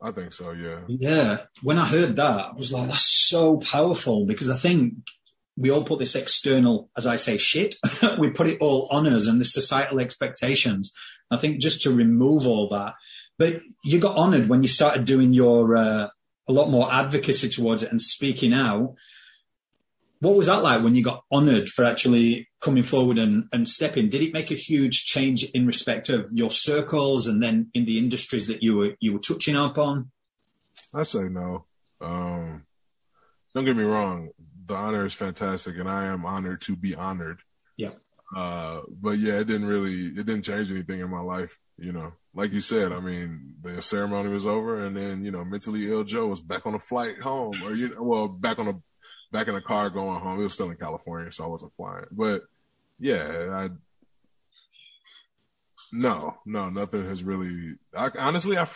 I 0.00 0.12
think 0.12 0.32
so. 0.32 0.52
Yeah. 0.52 0.80
Yeah. 0.88 1.38
When 1.62 1.78
I 1.78 1.86
heard 1.86 2.16
that, 2.16 2.46
I 2.46 2.52
was 2.52 2.72
like, 2.72 2.88
that's 2.88 3.28
so 3.28 3.58
powerful 3.58 4.26
because 4.26 4.50
I 4.50 4.56
think 4.56 4.94
we 5.56 5.70
all 5.70 5.84
put 5.84 5.98
this 5.98 6.14
external, 6.14 6.90
as 6.96 7.06
I 7.06 7.16
say, 7.16 7.38
shit. 7.38 7.76
we 8.18 8.30
put 8.30 8.46
it 8.46 8.58
all 8.60 8.88
on 8.90 9.06
us 9.06 9.26
and 9.26 9.40
the 9.40 9.44
societal 9.44 10.00
expectations. 10.00 10.92
I 11.30 11.38
think 11.38 11.60
just 11.60 11.82
to 11.82 11.92
remove 11.92 12.46
all 12.46 12.68
that, 12.68 12.94
but 13.38 13.60
you 13.82 13.98
got 13.98 14.16
honoured 14.16 14.48
when 14.48 14.62
you 14.62 14.68
started 14.68 15.04
doing 15.04 15.32
your 15.32 15.76
uh, 15.76 16.08
a 16.46 16.52
lot 16.52 16.70
more 16.70 16.92
advocacy 16.92 17.48
towards 17.48 17.82
it 17.82 17.90
and 17.90 18.00
speaking 18.00 18.52
out. 18.52 18.94
What 20.20 20.36
was 20.36 20.46
that 20.46 20.62
like 20.62 20.82
when 20.82 20.94
you 20.94 21.04
got 21.04 21.24
honoured 21.30 21.68
for 21.68 21.84
actually 21.84 22.48
coming 22.60 22.82
forward 22.82 23.18
and, 23.18 23.48
and 23.52 23.68
stepping? 23.68 24.08
Did 24.08 24.22
it 24.22 24.32
make 24.32 24.50
a 24.50 24.54
huge 24.54 25.04
change 25.04 25.44
in 25.50 25.66
respect 25.66 26.08
of 26.08 26.30
your 26.32 26.50
circles 26.50 27.26
and 27.26 27.42
then 27.42 27.70
in 27.74 27.84
the 27.84 27.98
industries 27.98 28.46
that 28.46 28.62
you 28.62 28.76
were 28.76 28.96
you 29.00 29.14
were 29.14 29.18
touching 29.18 29.56
upon? 29.56 30.10
I 30.94 31.02
say 31.02 31.24
no. 31.24 31.66
Um, 32.00 32.64
don't 33.54 33.64
get 33.64 33.76
me 33.76 33.82
wrong 33.82 34.30
the 34.66 34.74
honor 34.74 35.06
is 35.06 35.14
fantastic, 35.14 35.76
and 35.76 35.88
I 35.88 36.06
am 36.06 36.24
honored 36.24 36.60
to 36.62 36.76
be 36.76 36.94
honored. 36.94 37.40
Yeah. 37.76 37.90
Uh, 38.34 38.80
but 38.88 39.18
yeah, 39.18 39.34
it 39.34 39.46
didn't 39.46 39.66
really, 39.66 40.06
it 40.06 40.26
didn't 40.26 40.42
change 40.42 40.70
anything 40.70 41.00
in 41.00 41.10
my 41.10 41.20
life. 41.20 41.58
You 41.78 41.92
know, 41.92 42.12
like 42.34 42.52
you 42.52 42.60
said, 42.60 42.92
I 42.92 43.00
mean, 43.00 43.54
the 43.62 43.80
ceremony 43.82 44.30
was 44.30 44.46
over, 44.46 44.84
and 44.84 44.96
then 44.96 45.24
you 45.24 45.30
know, 45.30 45.44
mentally 45.44 45.90
ill 45.90 46.04
Joe 46.04 46.26
was 46.26 46.40
back 46.40 46.66
on 46.66 46.74
a 46.74 46.80
flight 46.80 47.20
home, 47.20 47.54
or 47.64 47.72
you 47.72 47.94
know, 47.94 48.02
well, 48.02 48.28
back 48.28 48.58
on 48.58 48.68
a 48.68 48.74
back 49.32 49.48
in 49.48 49.54
a 49.54 49.62
car 49.62 49.90
going 49.90 50.20
home. 50.20 50.40
It 50.40 50.44
was 50.44 50.54
still 50.54 50.70
in 50.70 50.76
California, 50.76 51.30
so 51.30 51.44
I 51.44 51.48
wasn't 51.48 51.74
flying. 51.76 52.06
But 52.10 52.42
yeah, 52.98 53.48
I 53.50 53.70
no, 55.92 56.36
no, 56.44 56.70
nothing 56.70 57.04
has 57.04 57.22
really. 57.22 57.74
I, 57.94 58.10
honestly, 58.18 58.58
I, 58.58 58.68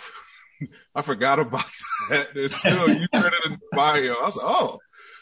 I 0.94 1.02
forgot 1.02 1.38
about 1.38 1.64
that 2.11 2.37
until 2.37 2.94
you 2.94 3.09
put 3.12 3.32
it 3.32 3.47
in 3.47 3.52
the 3.52 3.59
bio. 3.73 4.14
I 4.14 4.26
was 4.26 4.37
like, 4.37 4.47
oh, 4.47 4.78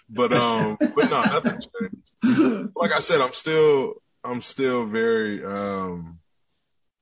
but 0.08 0.32
um, 0.32 0.76
but 0.80 1.10
no, 1.10 1.20
nothing 1.20 1.60
changed. 1.60 2.70
Like 2.74 2.92
I 2.92 3.00
said, 3.00 3.20
I'm 3.20 3.32
still 3.32 3.94
I'm 4.24 4.40
still 4.40 4.86
very 4.86 5.44
um 5.44 6.18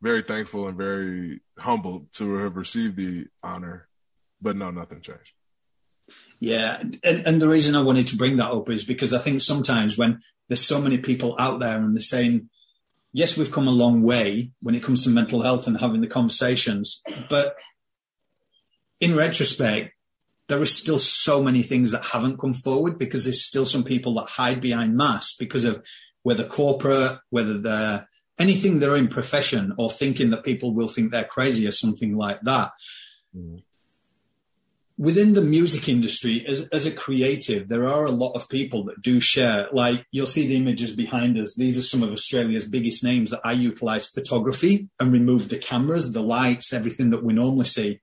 very 0.02 0.22
thankful 0.22 0.68
and 0.68 0.76
very 0.76 1.40
humbled 1.58 2.12
to 2.14 2.36
have 2.36 2.56
received 2.56 2.96
the 2.96 3.26
honor. 3.42 3.88
But 4.40 4.56
no, 4.56 4.70
nothing 4.70 5.00
changed. 5.00 5.32
Yeah, 6.38 6.78
and, 7.02 7.26
and 7.26 7.42
the 7.42 7.48
reason 7.48 7.74
I 7.74 7.82
wanted 7.82 8.08
to 8.08 8.16
bring 8.16 8.36
that 8.36 8.50
up 8.50 8.68
is 8.70 8.84
because 8.84 9.12
I 9.12 9.18
think 9.18 9.40
sometimes 9.40 9.98
when 9.98 10.20
there's 10.48 10.64
so 10.64 10.80
many 10.80 10.98
people 10.98 11.34
out 11.38 11.58
there 11.58 11.76
and 11.76 11.96
they're 11.96 12.02
saying, 12.02 12.48
yes, 13.12 13.36
we've 13.36 13.50
come 13.50 13.66
a 13.66 13.72
long 13.72 14.02
way 14.02 14.52
when 14.60 14.74
it 14.74 14.82
comes 14.82 15.02
to 15.04 15.08
mental 15.08 15.40
health 15.40 15.66
and 15.66 15.80
having 15.80 16.02
the 16.02 16.06
conversations, 16.06 17.02
but 17.28 17.56
in 19.00 19.16
retrospect, 19.16 19.95
there 20.48 20.60
are 20.60 20.66
still 20.66 20.98
so 20.98 21.42
many 21.42 21.62
things 21.62 21.90
that 21.90 22.04
haven't 22.04 22.38
come 22.38 22.54
forward 22.54 22.98
because 22.98 23.24
there's 23.24 23.44
still 23.44 23.66
some 23.66 23.84
people 23.84 24.14
that 24.14 24.28
hide 24.28 24.60
behind 24.60 24.96
masks 24.96 25.36
because 25.36 25.64
of 25.64 25.84
whether 26.22 26.44
corporate, 26.44 27.18
whether 27.30 27.58
they're 27.58 28.08
anything 28.38 28.78
they're 28.78 28.96
in 28.96 29.08
profession 29.08 29.74
or 29.78 29.90
thinking 29.90 30.30
that 30.30 30.44
people 30.44 30.74
will 30.74 30.88
think 30.88 31.10
they're 31.10 31.24
crazy 31.24 31.66
or 31.66 31.72
something 31.72 32.16
like 32.16 32.40
that. 32.42 32.72
Mm. 33.36 33.62
Within 34.98 35.34
the 35.34 35.42
music 35.42 35.90
industry, 35.90 36.44
as, 36.48 36.68
as 36.68 36.86
a 36.86 36.90
creative, 36.90 37.68
there 37.68 37.86
are 37.86 38.06
a 38.06 38.10
lot 38.10 38.32
of 38.32 38.48
people 38.48 38.84
that 38.84 39.02
do 39.02 39.20
share. 39.20 39.68
Like 39.70 40.06
you'll 40.10 40.26
see 40.26 40.46
the 40.46 40.56
images 40.56 40.96
behind 40.96 41.38
us. 41.38 41.54
These 41.54 41.76
are 41.76 41.82
some 41.82 42.02
of 42.02 42.12
Australia's 42.12 42.64
biggest 42.64 43.04
names 43.04 43.30
that 43.30 43.42
I 43.44 43.52
utilize 43.52 44.06
photography 44.06 44.88
and 44.98 45.12
remove 45.12 45.48
the 45.48 45.58
cameras, 45.58 46.12
the 46.12 46.22
lights, 46.22 46.72
everything 46.72 47.10
that 47.10 47.22
we 47.22 47.34
normally 47.34 47.66
see. 47.66 48.00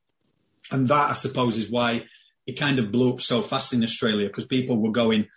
And 0.72 0.88
that, 0.88 1.10
I 1.10 1.14
suppose, 1.14 1.58
is 1.58 1.72
why 1.72 2.04
it 2.46 2.60
kind 2.60 2.80
of 2.80 2.92
blew 2.92 3.14
up 3.14 3.22
so 3.22 3.42
fast 3.42 3.74
in 3.74 3.84
Australia 3.84 4.28
because 4.28 4.46
people 4.46 4.78
were 4.78 4.92
going, 4.92 5.28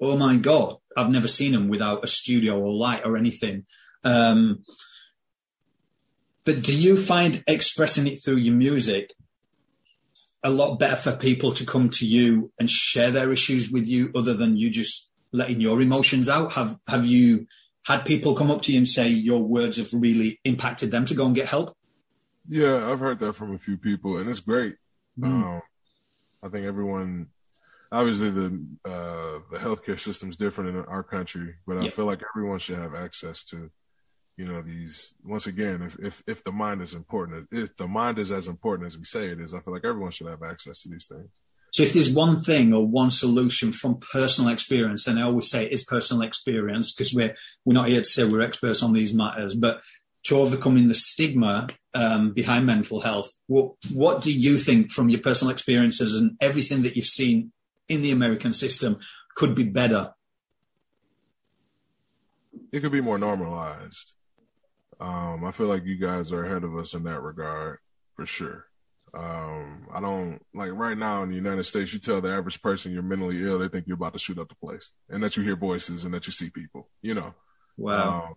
"Oh 0.00 0.16
my 0.16 0.36
god, 0.36 0.76
I've 0.96 1.10
never 1.10 1.28
seen 1.28 1.52
them 1.52 1.68
without 1.68 2.04
a 2.04 2.08
studio 2.08 2.58
or 2.58 2.72
light 2.72 3.04
or 3.04 3.16
anything." 3.16 3.64
Um, 4.04 4.64
but 6.44 6.62
do 6.62 6.76
you 6.76 6.96
find 6.96 7.44
expressing 7.46 8.06
it 8.06 8.22
through 8.24 8.38
your 8.38 8.54
music 8.54 9.12
a 10.42 10.50
lot 10.50 10.78
better 10.78 10.96
for 10.96 11.16
people 11.16 11.52
to 11.52 11.66
come 11.66 11.90
to 11.90 12.06
you 12.06 12.52
and 12.58 12.70
share 12.70 13.10
their 13.10 13.32
issues 13.32 13.70
with 13.70 13.86
you, 13.86 14.10
other 14.14 14.34
than 14.34 14.56
you 14.56 14.70
just 14.70 15.10
letting 15.32 15.60
your 15.60 15.80
emotions 15.82 16.28
out? 16.28 16.52
Have 16.52 16.78
Have 16.88 17.06
you 17.06 17.46
had 17.84 18.04
people 18.04 18.34
come 18.34 18.50
up 18.50 18.62
to 18.62 18.72
you 18.72 18.78
and 18.78 18.88
say 18.88 19.08
your 19.08 19.42
words 19.42 19.78
have 19.78 19.92
really 19.92 20.40
impacted 20.44 20.90
them 20.90 21.06
to 21.06 21.14
go 21.14 21.26
and 21.26 21.34
get 21.34 21.48
help? 21.48 21.76
Yeah, 22.48 22.90
I've 22.90 23.00
heard 23.00 23.20
that 23.20 23.34
from 23.34 23.54
a 23.54 23.58
few 23.58 23.76
people, 23.76 24.18
and 24.18 24.28
it's 24.28 24.40
great. 24.40 24.76
Mm. 25.18 25.26
Um, 25.26 25.62
I 26.42 26.48
think 26.48 26.66
everyone, 26.66 27.28
obviously 27.90 28.30
the 28.30 28.64
uh, 28.84 29.40
the 29.50 29.58
healthcare 29.58 29.98
system 29.98 30.30
is 30.30 30.36
different 30.36 30.76
in 30.76 30.84
our 30.84 31.02
country, 31.02 31.54
but 31.66 31.78
I 31.78 31.90
feel 31.90 32.06
like 32.06 32.22
everyone 32.34 32.58
should 32.58 32.78
have 32.78 32.94
access 32.94 33.44
to, 33.44 33.70
you 34.36 34.46
know, 34.46 34.62
these. 34.62 35.14
Once 35.24 35.46
again, 35.46 35.82
if 35.82 35.98
if 35.98 36.22
if 36.26 36.44
the 36.44 36.52
mind 36.52 36.82
is 36.82 36.94
important, 36.94 37.48
if 37.50 37.76
the 37.76 37.88
mind 37.88 38.18
is 38.18 38.30
as 38.30 38.48
important 38.48 38.86
as 38.86 38.98
we 38.98 39.04
say 39.04 39.28
it 39.28 39.40
is, 39.40 39.54
I 39.54 39.60
feel 39.60 39.74
like 39.74 39.84
everyone 39.84 40.12
should 40.12 40.28
have 40.28 40.42
access 40.42 40.82
to 40.82 40.88
these 40.88 41.06
things. 41.06 41.30
So 41.72 41.82
if 41.82 41.92
there's 41.92 42.10
one 42.10 42.38
thing 42.38 42.72
or 42.72 42.86
one 42.86 43.10
solution 43.10 43.72
from 43.72 44.00
personal 44.00 44.50
experience, 44.50 45.06
and 45.06 45.18
I 45.18 45.22
always 45.22 45.50
say 45.50 45.66
it 45.66 45.72
is 45.72 45.84
personal 45.84 46.22
experience 46.22 46.92
because 46.92 47.12
we're 47.12 47.34
we're 47.64 47.74
not 47.74 47.88
here 47.88 48.00
to 48.00 48.04
say 48.04 48.24
we're 48.24 48.40
experts 48.40 48.82
on 48.82 48.92
these 48.92 49.12
matters, 49.12 49.54
but 49.54 49.80
to 50.28 50.36
overcoming 50.36 50.88
the 50.88 50.94
stigma 50.94 51.68
um, 51.94 52.32
behind 52.32 52.66
mental 52.66 53.00
health. 53.00 53.34
What, 53.46 53.72
what 53.90 54.20
do 54.20 54.30
you 54.30 54.58
think 54.58 54.92
from 54.92 55.08
your 55.08 55.22
personal 55.22 55.50
experiences 55.50 56.14
and 56.14 56.36
everything 56.38 56.82
that 56.82 56.96
you've 56.96 57.06
seen 57.06 57.50
in 57.88 58.02
the 58.02 58.10
American 58.10 58.52
system 58.52 58.98
could 59.34 59.54
be 59.54 59.64
better? 59.64 60.12
It 62.70 62.80
could 62.80 62.92
be 62.92 63.00
more 63.00 63.18
normalized. 63.18 64.12
Um, 65.00 65.46
I 65.46 65.52
feel 65.52 65.66
like 65.66 65.86
you 65.86 65.96
guys 65.96 66.30
are 66.30 66.44
ahead 66.44 66.62
of 66.62 66.76
us 66.76 66.92
in 66.92 67.04
that 67.04 67.22
regard 67.22 67.78
for 68.14 68.26
sure. 68.26 68.66
Um, 69.14 69.86
I 69.94 70.02
don't 70.02 70.40
like 70.52 70.72
right 70.72 70.98
now 70.98 71.22
in 71.22 71.30
the 71.30 71.36
United 71.36 71.64
States, 71.64 71.94
you 71.94 72.00
tell 72.00 72.20
the 72.20 72.28
average 72.28 72.60
person 72.60 72.92
you're 72.92 73.02
mentally 73.02 73.42
ill, 73.42 73.58
they 73.58 73.68
think 73.68 73.86
you're 73.86 73.94
about 73.94 74.12
to 74.12 74.18
shoot 74.18 74.38
up 74.38 74.50
the 74.50 74.54
place 74.56 74.92
and 75.08 75.22
that 75.24 75.38
you 75.38 75.42
hear 75.42 75.56
voices 75.56 76.04
and 76.04 76.12
that 76.12 76.26
you 76.26 76.34
see 76.34 76.50
people, 76.50 76.90
you 77.00 77.14
know. 77.14 77.32
Wow. 77.78 78.26
Um, 78.26 78.34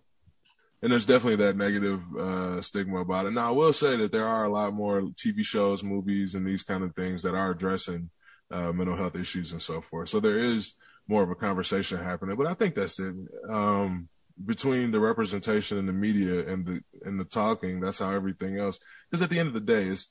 and 0.82 0.90
there's 0.90 1.06
definitely 1.06 1.44
that 1.44 1.56
negative 1.56 2.02
uh, 2.16 2.60
stigma 2.60 3.00
about 3.00 3.26
it. 3.26 3.32
Now, 3.32 3.48
I 3.48 3.52
will 3.52 3.72
say 3.72 3.96
that 3.96 4.10
there 4.10 4.26
are 4.26 4.44
a 4.44 4.48
lot 4.48 4.74
more 4.74 5.02
TV 5.02 5.44
shows, 5.44 5.84
movies, 5.84 6.34
and 6.34 6.44
these 6.44 6.64
kind 6.64 6.82
of 6.82 6.94
things 6.96 7.22
that 7.22 7.36
are 7.36 7.52
addressing 7.52 8.10
uh, 8.50 8.72
mental 8.72 8.96
health 8.96 9.14
issues 9.14 9.52
and 9.52 9.62
so 9.62 9.80
forth. 9.80 10.08
So 10.08 10.18
there 10.18 10.38
is 10.38 10.74
more 11.06 11.22
of 11.22 11.30
a 11.30 11.36
conversation 11.36 11.98
happening, 12.02 12.36
but 12.36 12.46
I 12.46 12.54
think 12.54 12.74
that's 12.74 12.98
it. 12.98 13.14
Um, 13.48 14.08
between 14.44 14.90
the 14.90 15.00
representation 15.00 15.78
in 15.78 15.86
the 15.86 15.92
media 15.92 16.46
and 16.48 16.66
the 16.66 16.80
and 17.02 17.20
the 17.20 17.24
talking, 17.24 17.80
that's 17.80 18.00
how 18.00 18.10
everything 18.10 18.58
else. 18.58 18.80
Because 19.10 19.22
at 19.22 19.30
the 19.30 19.38
end 19.38 19.48
of 19.48 19.54
the 19.54 19.60
day, 19.60 19.84
it's 19.84 20.08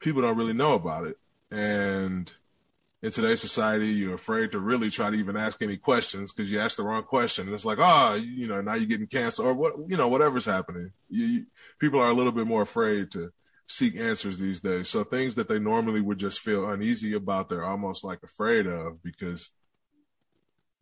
people 0.00 0.22
don't 0.22 0.36
really 0.36 0.52
know 0.52 0.74
about 0.74 1.06
it, 1.06 1.16
and 1.50 2.32
in 3.02 3.10
today's 3.10 3.40
society, 3.40 3.88
you're 3.88 4.14
afraid 4.14 4.52
to 4.52 4.60
really 4.60 4.88
try 4.88 5.10
to 5.10 5.16
even 5.16 5.36
ask 5.36 5.60
any 5.60 5.76
questions 5.76 6.32
because 6.32 6.52
you 6.52 6.60
ask 6.60 6.76
the 6.76 6.84
wrong 6.84 7.02
question. 7.02 7.46
And 7.46 7.54
it's 7.54 7.64
like, 7.64 7.78
oh, 7.80 8.14
you 8.14 8.46
know, 8.46 8.60
now 8.60 8.74
you're 8.74 8.86
getting 8.86 9.08
cancer 9.08 9.42
or 9.42 9.54
what, 9.54 9.74
you 9.88 9.96
know, 9.96 10.06
whatever's 10.06 10.44
happening. 10.44 10.92
You, 11.10 11.26
you, 11.26 11.46
people 11.80 11.98
are 11.98 12.08
a 12.08 12.14
little 12.14 12.30
bit 12.30 12.46
more 12.46 12.62
afraid 12.62 13.10
to 13.12 13.32
seek 13.66 13.96
answers 13.96 14.38
these 14.38 14.60
days. 14.60 14.88
So 14.88 15.02
things 15.02 15.34
that 15.34 15.48
they 15.48 15.58
normally 15.58 16.00
would 16.00 16.18
just 16.18 16.40
feel 16.40 16.70
uneasy 16.70 17.14
about, 17.14 17.48
they're 17.48 17.64
almost 17.64 18.04
like 18.04 18.20
afraid 18.22 18.68
of 18.68 19.02
because, 19.02 19.50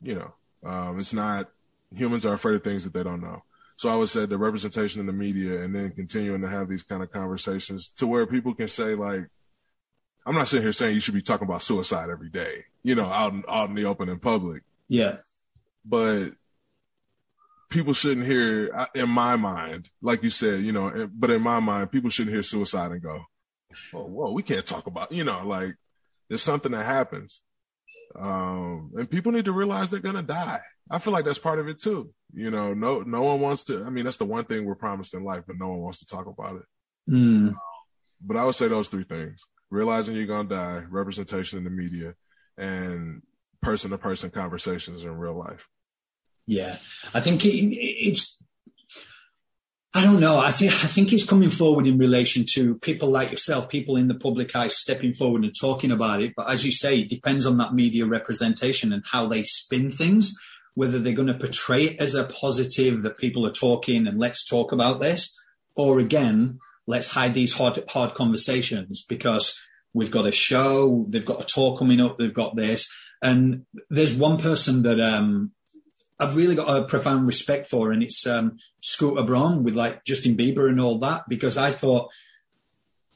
you 0.03 0.17
know, 0.17 0.35
um, 0.63 1.01
it's 1.01 1.15
not, 1.15 1.49
humans 1.95 2.27
are 2.27 2.35
afraid 2.35 2.57
of 2.57 2.65
things 2.65 2.85
that 2.85 2.93
they 2.93 3.03
don't 3.03 3.23
know. 3.23 3.43
So 3.77 3.89
I 3.89 3.97
would 3.97 4.11
say 4.11 4.27
the 4.27 4.37
representation 4.37 5.01
in 5.01 5.07
the 5.07 5.13
media 5.15 5.63
and 5.63 5.75
then 5.75 5.91
continuing 5.93 6.43
to 6.43 6.51
have 6.51 6.69
these 6.69 6.83
kind 6.83 7.03
of 7.03 7.11
conversations 7.11 7.89
to 7.97 8.07
where 8.07 8.27
people 8.27 8.55
can 8.55 8.69
say 8.69 8.95
like, 8.95 9.23
I'm 10.27 10.35
not 10.35 10.49
sitting 10.49 10.63
here 10.63 10.73
saying 10.73 10.95
you 10.95 11.01
should 11.01 11.15
be 11.15 11.23
talking 11.23 11.47
about 11.47 11.63
suicide 11.63 12.11
every 12.11 12.29
day, 12.29 12.65
you 12.83 12.95
know, 12.95 13.07
out 13.07 13.33
in, 13.33 13.45
out 13.49 13.69
in 13.69 13.75
the 13.75 13.87
open 13.87 14.09
in 14.09 14.19
public. 14.19 14.63
Yeah. 14.89 15.17
But 15.85 16.31
people 17.71 17.95
shouldn't 17.95 18.27
hear, 18.27 18.89
in 18.95 19.09
my 19.09 19.37
mind, 19.37 19.89
like 20.03 20.23
you 20.23 20.31
said, 20.31 20.63
you 20.63 20.73
know, 20.73 21.09
but 21.13 21.31
in 21.31 21.43
my 21.43 21.61
mind, 21.61 21.91
people 21.91 22.11
shouldn't 22.11 22.35
hear 22.35 22.43
suicide 22.43 22.93
and 22.93 23.03
go, 23.03 23.23
oh, 23.95 24.05
whoa, 24.05 24.33
we 24.33 24.43
can't 24.43 24.67
talk 24.67 24.87
about, 24.87 25.13
you 25.13 25.25
know, 25.25 25.47
like 25.47 25.75
there's 26.29 26.43
something 26.43 26.73
that 26.73 26.85
happens. 26.85 27.43
Um, 28.19 28.91
and 28.97 29.09
people 29.09 29.33
need 29.33 29.45
to 29.45 29.53
realize 29.53 29.91
they're 29.91 30.01
going 30.01 30.17
to 30.17 30.23
die. 30.23 30.61
I 30.91 30.99
feel 30.99 31.13
like 31.13 31.25
that's 31.25 31.39
part 31.39 31.61
of 31.61 31.69
it 31.69 31.79
too. 31.79 32.13
You 32.35 32.51
know, 32.51 32.75
no, 32.75 33.03
no 33.03 33.23
one 33.23 33.41
wants 33.41 33.65
to. 33.65 33.85
I 33.85 33.91
mean, 33.91 34.05
that's 34.05 34.17
the 34.17 34.25
one 34.25 34.45
thing 34.45 34.65
we're 34.65 34.75
promised 34.75 35.15
in 35.15 35.25
life, 35.25 35.45
but 35.47 35.57
no 35.59 35.69
one 35.69 35.79
wants 35.79 36.01
to 36.01 36.07
talk 36.07 36.27
about 36.27 36.57
it. 36.57 37.13
Mm. 37.13 37.55
But 38.21 38.37
I 38.37 38.45
would 38.45 38.57
say 38.57 38.69
those 38.69 38.89
three 38.89 39.05
things: 39.05 39.45
realizing 39.71 40.17
you're 40.17 40.27
gonna 40.27 40.49
die, 40.49 40.85
representation 40.91 41.59
in 41.59 41.65
the 41.65 41.71
media, 41.71 42.15
and 42.57 43.23
person-to-person 43.63 44.31
conversations 44.31 45.05
in 45.05 45.17
real 45.17 45.39
life. 45.39 45.69
Yeah, 46.47 46.77
I 47.15 47.21
think 47.21 47.45
it, 47.45 47.51
it's. 47.51 48.37
I 49.93 50.05
don't 50.05 50.21
know. 50.21 50.39
I 50.39 50.53
think 50.53 50.73
I 50.73 50.87
think 50.87 51.13
it's 51.13 51.25
coming 51.25 51.51
forward 51.51 51.87
in 51.87 51.99
relation 51.99 52.45
to 52.55 52.79
people 52.79 53.09
like 53.09 53.31
yourself, 53.33 53.69
people 53.69 53.97
in 53.97 54.09
the 54.09 54.15
public 54.15 54.55
eye 54.55 54.69
stepping 54.69 55.15
forward 55.15 55.45
and 55.45 55.53
talking 55.59 55.91
about 55.91 56.23
it. 56.23 56.35
But 56.37 56.49
as 56.49 56.65
you 56.65 56.71
say, 56.71 57.01
it 57.01 57.09
depends 57.09 57.45
on 57.45 57.59
that 57.59 57.75
media 57.75 58.07
representation 58.07 58.93
and 58.93 59.03
how 59.05 59.27
they 59.27 59.43
spin 59.43 59.91
things 59.91 60.35
whether 60.75 60.99
they're 60.99 61.13
going 61.13 61.29
to 61.29 61.35
portray 61.35 61.85
it 61.85 62.01
as 62.01 62.15
a 62.15 62.25
positive 62.25 63.03
that 63.03 63.19
people 63.19 63.47
are 63.47 63.53
talking 63.53 64.07
and 64.07 64.19
let's 64.19 64.45
talk 64.45 64.73
about 64.73 65.01
this, 65.01 65.37
or 65.77 65.99
again, 65.99 66.59
let's 66.91 67.09
hide 67.09 67.35
these 67.35 67.53
hard, 67.53 67.83
hard 67.89 68.15
conversations 68.15 69.05
because 69.09 69.59
we've 69.95 70.11
got 70.11 70.27
a 70.27 70.33
show, 70.33 71.07
they've 71.09 71.25
got 71.25 71.43
a 71.43 71.47
tour 71.47 71.77
coming 71.77 72.01
up, 72.01 72.19
they've 72.19 72.35
got 72.35 72.57
this. 72.57 72.91
And 73.23 73.65
there's 73.89 74.15
one 74.15 74.39
person 74.39 74.83
that, 74.83 75.01
um, 75.01 75.53
I've 76.19 76.37
really 76.37 76.55
got 76.55 76.69
a 76.69 76.85
profound 76.85 77.27
respect 77.27 77.67
for, 77.67 77.93
and 77.93 78.03
it's 78.03 78.27
um, 78.27 78.59
Scooter 78.83 79.23
Braun 79.23 79.65
with 79.65 79.75
like 79.75 80.05
Justin 80.05 80.37
Bieber 80.37 80.69
and 80.69 80.81
all 80.81 80.99
that, 80.99 81.23
because 81.29 81.57
I 81.57 81.71
thought 81.71 82.11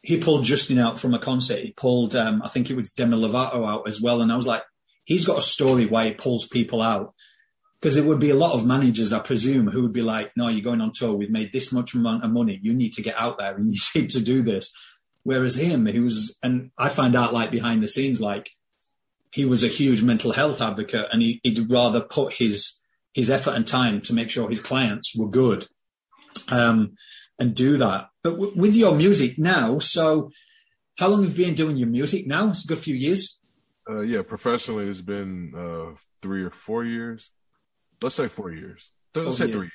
he 0.03 0.19
pulled 0.19 0.45
Justin 0.45 0.79
out 0.79 0.99
from 0.99 1.13
a 1.13 1.19
concert. 1.19 1.61
He 1.61 1.73
pulled, 1.73 2.17
um, 2.17 2.41
I 2.43 2.49
think 2.49 2.71
it 2.71 2.77
was 2.77 2.93
Demi 2.93 3.17
Lovato 3.17 3.67
out 3.67 3.89
as 3.89 4.01
well, 4.01 4.23
and 4.23 4.33
I 4.33 4.37
was 4.37 4.47
like, 4.47 4.63
he's 5.05 5.27
got 5.27 5.39
a 5.39 5.43
story 5.43 5.85
why 5.85 6.07
he 6.07 6.13
pulls 6.13 6.49
people 6.49 6.81
out, 6.81 7.14
because 7.85 7.97
there 7.97 8.05
would 8.05 8.19
be 8.19 8.31
a 8.31 8.35
lot 8.35 8.55
of 8.55 8.65
managers, 8.65 9.13
I 9.13 9.19
presume, 9.19 9.67
who 9.67 9.83
would 9.83 9.93
be 9.93 10.01
like, 10.01 10.33
no, 10.39 10.49
you're 10.49 10.65
going 10.65 10.81
on 10.81 10.93
tour. 10.95 11.17
We've 11.17 11.29
made 11.29 11.53
this 11.53 11.71
much 11.71 11.93
amount 11.93 12.25
of 12.25 12.31
money. 12.31 12.59
You 12.63 12.73
need 12.73 12.95
to 12.95 13.03
get 13.03 13.15
out 13.19 13.37
there 13.39 13.55
and 13.55 13.71
you 13.71 13.81
need 13.95 14.09
to 14.09 14.23
do 14.23 14.41
this. 14.41 14.73
Whereas 15.23 15.55
him, 15.57 15.85
he 15.85 16.01
was, 16.01 16.35
and 16.43 16.71
I 16.79 16.89
find 16.89 17.15
out 17.15 17.35
like 17.35 17.51
behind 17.51 17.83
the 17.83 17.89
scenes, 17.89 18.23
like 18.23 18.49
he 19.33 19.45
was 19.45 19.63
a 19.63 19.69
huge 19.69 20.03
mental 20.03 20.33
health 20.33 20.63
advocate 20.63 21.09
and 21.13 21.21
he, 21.21 21.43
would 21.45 21.71
rather 21.71 22.01
put 22.01 22.33
his, 22.33 22.81
his 23.13 23.29
effort 23.29 23.53
and 23.53 23.69
time 23.69 24.01
to 24.01 24.15
make 24.15 24.31
sure 24.31 24.49
his 24.49 24.63
clients 24.63 25.15
were 25.15 25.29
good, 25.29 25.69
um, 26.51 26.95
and 27.39 27.55
do 27.55 27.77
that. 27.77 28.09
But 28.23 28.31
w- 28.31 28.55
with 28.57 28.75
your 28.77 28.95
music 28.95 29.39
now, 29.39 29.79
so 29.79 30.31
how 30.99 31.09
long 31.09 31.23
have 31.23 31.39
you 31.39 31.45
been 31.45 31.55
doing 31.55 31.77
your 31.77 31.89
music 31.89 32.27
now? 32.27 32.49
It's 32.49 32.65
a 32.65 32.69
good 32.69 32.79
few 32.79 32.95
years. 32.95 33.37
Uh, 33.87 34.01
yeah, 34.01 34.23
professionally, 34.23 34.89
it's 34.89 35.03
been 35.03 35.53
uh, 35.55 35.99
three 36.23 36.45
or 36.45 36.51
four 36.51 36.83
years. 36.83 37.31
Let's 38.05 38.17
say 38.17 38.29
four 38.29 38.53
years. 38.53 38.91
Let's 39.15 39.29
oh, 39.29 39.33
say 39.33 39.47
yeah. 39.47 39.53
three 39.53 39.63
years. 39.63 39.73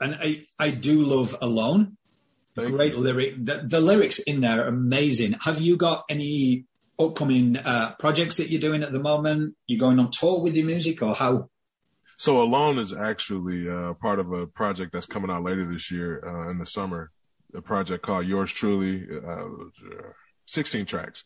And 0.00 0.18
I, 0.18 0.46
I 0.58 0.70
do 0.70 1.02
love 1.02 1.36
Alone. 1.42 1.98
Thank 2.54 2.74
Great 2.74 2.94
you. 2.94 2.98
lyric. 2.98 3.44
The, 3.44 3.62
the, 3.68 3.78
lyrics 3.78 4.18
in 4.20 4.40
there 4.40 4.64
are 4.64 4.68
amazing. 4.68 5.36
Have 5.44 5.60
you 5.60 5.76
got 5.76 6.04
any 6.08 6.64
upcoming 6.98 7.58
uh, 7.58 7.94
projects 7.98 8.38
that 8.38 8.48
you're 8.48 8.60
doing 8.60 8.82
at 8.82 8.90
the 8.90 9.00
moment? 9.00 9.54
You 9.66 9.78
going 9.78 9.98
on 9.98 10.10
tour 10.10 10.42
with 10.42 10.56
your 10.56 10.64
music 10.64 11.02
or 11.02 11.14
how? 11.14 11.50
So 12.16 12.40
Alone 12.40 12.78
is 12.78 12.94
actually 12.94 13.68
uh, 13.68 13.92
part 13.92 14.18
of 14.18 14.32
a 14.32 14.46
project 14.46 14.92
that's 14.94 15.04
coming 15.04 15.30
out 15.30 15.42
later 15.42 15.66
this 15.66 15.90
year 15.90 16.26
uh, 16.26 16.50
in 16.50 16.56
the 16.56 16.64
summer. 16.64 17.10
A 17.54 17.60
project 17.60 18.02
called 18.02 18.26
Yours 18.26 18.50
Truly, 18.50 19.06
uh, 19.14 19.44
16 20.46 20.86
tracks, 20.86 21.24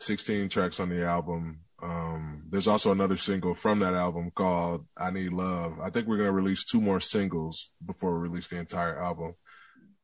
16 0.00 0.48
tracks 0.48 0.80
on 0.80 0.88
the 0.88 1.04
album. 1.04 1.60
Um, 1.82 2.44
there's 2.48 2.68
also 2.68 2.92
another 2.92 3.16
single 3.16 3.54
from 3.54 3.80
that 3.80 3.94
album 3.94 4.30
called 4.34 4.86
I 4.96 5.10
Need 5.10 5.32
Love. 5.32 5.78
I 5.80 5.90
think 5.90 6.06
we're 6.06 6.16
going 6.16 6.28
to 6.28 6.32
release 6.32 6.64
two 6.64 6.80
more 6.80 7.00
singles 7.00 7.70
before 7.84 8.14
we 8.14 8.28
release 8.28 8.48
the 8.48 8.58
entire 8.58 9.02
album. 9.02 9.34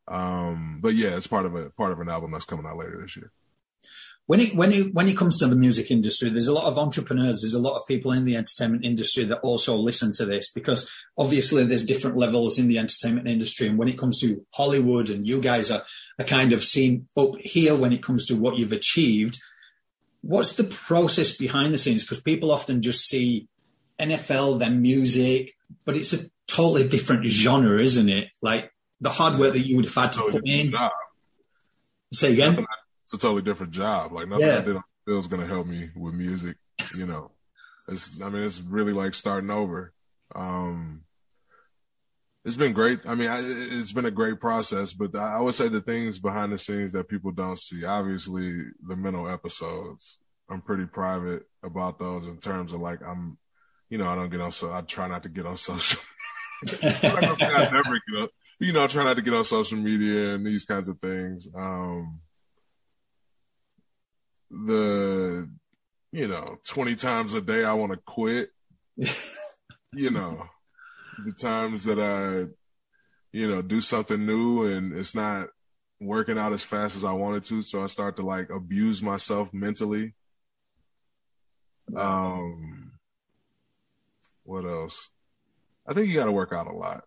Um, 0.06 0.80
but 0.82 0.94
yeah, 0.94 1.16
it's 1.16 1.26
part 1.26 1.46
of 1.46 1.54
a 1.54 1.70
part 1.70 1.92
of 1.92 2.00
an 2.00 2.08
album 2.08 2.32
that's 2.32 2.44
coming 2.44 2.66
out 2.66 2.76
later 2.76 3.00
this 3.00 3.16
year. 3.16 3.32
When 4.26 4.38
it 4.40 4.54
when 4.54 4.72
it 4.72 4.94
when 4.94 5.08
it 5.08 5.16
comes 5.16 5.38
to 5.38 5.46
the 5.46 5.56
music 5.56 5.90
industry, 5.90 6.28
there's 6.28 6.48
a 6.48 6.52
lot 6.52 6.64
of 6.64 6.78
entrepreneurs, 6.78 7.40
there's 7.40 7.54
a 7.54 7.58
lot 7.58 7.76
of 7.76 7.86
people 7.88 8.12
in 8.12 8.24
the 8.24 8.36
entertainment 8.36 8.84
industry 8.84 9.24
that 9.24 9.40
also 9.40 9.76
listen 9.76 10.12
to 10.14 10.24
this 10.24 10.50
because 10.52 10.88
obviously 11.16 11.64
there's 11.64 11.84
different 11.84 12.16
levels 12.16 12.58
in 12.58 12.68
the 12.68 12.78
entertainment 12.78 13.28
industry. 13.28 13.66
And 13.66 13.78
when 13.78 13.88
it 13.88 13.98
comes 13.98 14.20
to 14.20 14.44
Hollywood 14.52 15.10
and 15.10 15.26
you 15.26 15.40
guys 15.40 15.70
are, 15.70 15.82
are 16.20 16.26
kind 16.26 16.52
of 16.52 16.64
seen 16.64 17.08
up 17.16 17.36
here 17.38 17.74
when 17.74 17.92
it 17.92 18.02
comes 18.02 18.26
to 18.26 18.36
what 18.36 18.58
you've 18.58 18.72
achieved, 18.72 19.40
what's 20.22 20.52
the 20.52 20.64
process 20.64 21.36
behind 21.36 21.74
the 21.74 21.78
scenes? 21.78 22.04
Because 22.04 22.20
people 22.20 22.50
often 22.50 22.80
just 22.80 23.06
see 23.08 23.48
NFL, 24.00 24.58
then 24.58 24.80
music, 24.80 25.54
but 25.84 25.96
it's 25.96 26.12
a 26.12 26.30
totally 26.46 26.88
different 26.88 27.26
genre, 27.26 27.80
isn't 27.80 28.08
it? 28.08 28.28
Like 28.40 28.72
the 29.00 29.10
hard 29.10 29.38
work 29.38 29.52
that 29.52 29.66
you 29.66 29.76
would 29.76 29.84
have 29.84 29.94
had 29.94 30.12
to 30.12 30.18
totally 30.20 30.40
put 30.40 30.48
in. 30.48 30.70
Job. 30.70 30.92
Say 32.12 32.32
again. 32.32 32.64
It's 33.04 33.14
a 33.14 33.18
totally 33.18 33.42
different 33.42 33.72
job. 33.72 34.12
Like 34.12 34.28
nothing 34.28 34.46
yeah. 34.46 34.58
I 34.58 34.62
did 34.62 34.76
on 34.76 34.84
the 35.04 35.12
field 35.12 35.24
is 35.24 35.28
going 35.28 35.42
to 35.42 35.48
help 35.48 35.66
me 35.66 35.90
with 35.94 36.14
music. 36.14 36.56
You 36.96 37.06
know, 37.06 37.30
it's. 37.88 38.20
I 38.20 38.28
mean, 38.28 38.42
it's 38.42 38.60
really 38.60 38.92
like 38.92 39.14
starting 39.14 39.50
over. 39.50 39.92
Um, 40.34 41.02
it's 42.44 42.56
been 42.56 42.72
great. 42.72 43.00
I 43.06 43.14
mean, 43.14 43.28
I, 43.28 43.40
it's 43.44 43.92
been 43.92 44.06
a 44.06 44.10
great 44.10 44.40
process, 44.40 44.92
but 44.92 45.14
I 45.14 45.40
would 45.40 45.54
say 45.54 45.68
the 45.68 45.80
things 45.80 46.18
behind 46.18 46.52
the 46.52 46.58
scenes 46.58 46.92
that 46.92 47.08
people 47.08 47.30
don't 47.30 47.58
see, 47.58 47.84
obviously 47.84 48.64
the 48.86 48.96
mental 48.96 49.28
episodes. 49.28 50.18
I'm 50.50 50.60
pretty 50.60 50.86
private 50.86 51.44
about 51.62 51.98
those 51.98 52.26
in 52.26 52.38
terms 52.38 52.72
of 52.72 52.80
like, 52.80 53.00
I'm, 53.00 53.38
you 53.88 53.98
know, 53.98 54.08
I 54.08 54.16
don't 54.16 54.30
get 54.30 54.40
on, 54.40 54.50
so 54.50 54.72
I 54.72 54.80
try 54.80 55.06
not 55.06 55.22
to 55.22 55.28
get 55.28 55.46
on 55.46 55.56
social. 55.56 56.00
I 56.66 57.70
never 57.72 58.00
get 58.08 58.22
on, 58.22 58.28
you 58.58 58.72
know, 58.72 58.88
try 58.88 59.04
not 59.04 59.14
to 59.14 59.22
get 59.22 59.34
on 59.34 59.44
social 59.44 59.78
media 59.78 60.34
and 60.34 60.44
these 60.44 60.64
kinds 60.64 60.88
of 60.88 60.98
things. 60.98 61.46
Um, 61.54 62.20
the, 64.50 65.48
you 66.10 66.26
know, 66.26 66.58
20 66.64 66.96
times 66.96 67.34
a 67.34 67.40
day 67.40 67.64
I 67.64 67.72
want 67.74 67.92
to 67.92 67.98
quit, 68.04 68.50
you 69.92 70.10
know, 70.10 70.48
the 71.24 71.32
times 71.32 71.84
that 71.84 71.98
I, 71.98 72.50
you 73.32 73.48
know, 73.48 73.62
do 73.62 73.80
something 73.80 74.24
new 74.24 74.66
and 74.66 74.92
it's 74.92 75.14
not 75.14 75.48
working 76.00 76.38
out 76.38 76.52
as 76.52 76.62
fast 76.62 76.96
as 76.96 77.04
I 77.04 77.12
wanted 77.12 77.44
to. 77.44 77.62
So 77.62 77.82
I 77.82 77.86
start 77.86 78.16
to 78.16 78.22
like 78.22 78.50
abuse 78.50 79.02
myself 79.02 79.52
mentally. 79.52 80.14
Um, 81.94 82.92
what 84.44 84.64
else? 84.64 85.10
I 85.86 85.94
think 85.94 86.08
you 86.08 86.14
got 86.14 86.26
to 86.26 86.32
work 86.32 86.52
out 86.52 86.66
a 86.66 86.72
lot 86.72 87.04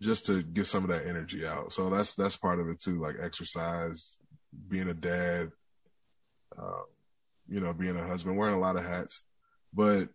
just 0.00 0.26
to 0.26 0.42
get 0.42 0.66
some 0.66 0.84
of 0.84 0.90
that 0.90 1.06
energy 1.06 1.46
out. 1.46 1.72
So 1.72 1.90
that's, 1.90 2.14
that's 2.14 2.36
part 2.36 2.60
of 2.60 2.68
it 2.68 2.80
too. 2.80 3.00
Like 3.00 3.16
exercise, 3.22 4.18
being 4.68 4.88
a 4.88 4.94
dad, 4.94 5.50
uh, 6.56 6.82
you 7.48 7.60
know, 7.60 7.72
being 7.72 7.96
a 7.96 8.06
husband, 8.06 8.36
wearing 8.36 8.54
a 8.54 8.60
lot 8.60 8.76
of 8.76 8.84
hats, 8.84 9.24
but 9.72 10.08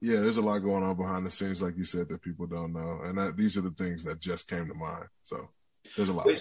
yeah, 0.00 0.20
there's 0.20 0.36
a 0.36 0.42
lot 0.42 0.58
going 0.58 0.82
on 0.82 0.96
behind 0.96 1.24
the 1.24 1.30
scenes, 1.30 1.62
like 1.62 1.76
you 1.76 1.84
said, 1.84 2.08
that 2.08 2.22
people 2.22 2.46
don't 2.46 2.72
know, 2.72 3.00
and 3.04 3.18
that, 3.18 3.36
these 3.36 3.56
are 3.56 3.62
the 3.62 3.70
things 3.70 4.04
that 4.04 4.20
just 4.20 4.48
came 4.48 4.68
to 4.68 4.74
mind. 4.74 5.06
So 5.22 5.48
there's 5.96 6.08
a 6.08 6.12
lot 6.12 6.26
more. 6.26 6.36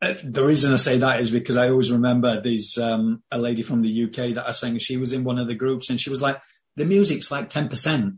Uh, 0.00 0.14
the 0.22 0.44
reason 0.44 0.72
I 0.72 0.76
say 0.76 0.98
that 0.98 1.20
is 1.20 1.30
because 1.30 1.56
I 1.56 1.70
always 1.70 1.90
remember 1.90 2.40
these 2.40 2.78
um, 2.78 3.22
a 3.32 3.38
lady 3.38 3.62
from 3.62 3.82
the 3.82 4.04
UK 4.04 4.34
that 4.34 4.46
I 4.46 4.52
sang. 4.52 4.78
She 4.78 4.96
was 4.96 5.12
in 5.12 5.24
one 5.24 5.38
of 5.38 5.48
the 5.48 5.54
groups, 5.54 5.90
and 5.90 6.00
she 6.00 6.10
was 6.10 6.22
like, 6.22 6.40
"The 6.76 6.84
music's 6.84 7.30
like 7.30 7.50
ten 7.50 7.68
percent." 7.68 8.14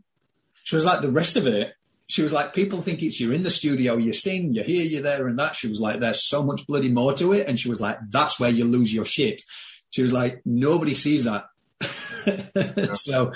She 0.63 0.75
was 0.75 0.85
like, 0.85 1.01
"The 1.01 1.11
rest 1.11 1.37
of 1.37 1.47
it." 1.47 1.73
She 2.07 2.21
was 2.21 2.33
like, 2.33 2.53
"People 2.53 2.81
think 2.81 3.01
it's 3.01 3.19
you're 3.19 3.33
in 3.33 3.43
the 3.43 3.49
studio, 3.49 3.97
you 3.97 4.13
sing, 4.13 4.53
you 4.53 4.63
hear, 4.63 4.85
you're 4.85 5.01
there, 5.01 5.27
and 5.27 5.39
that." 5.39 5.55
She 5.55 5.67
was 5.67 5.79
like, 5.79 5.99
"There's 5.99 6.23
so 6.23 6.43
much 6.43 6.67
bloody 6.67 6.89
more 6.89 7.13
to 7.13 7.33
it," 7.33 7.47
and 7.47 7.59
she 7.59 7.69
was 7.69 7.81
like, 7.81 7.97
"That's 8.09 8.39
where 8.39 8.51
you 8.51 8.65
lose 8.65 8.93
your 8.93 9.05
shit." 9.05 9.41
She 9.89 10.03
was 10.03 10.13
like, 10.13 10.41
"Nobody 10.45 10.93
sees 10.93 11.23
that." 11.23 11.45
so, 12.93 13.33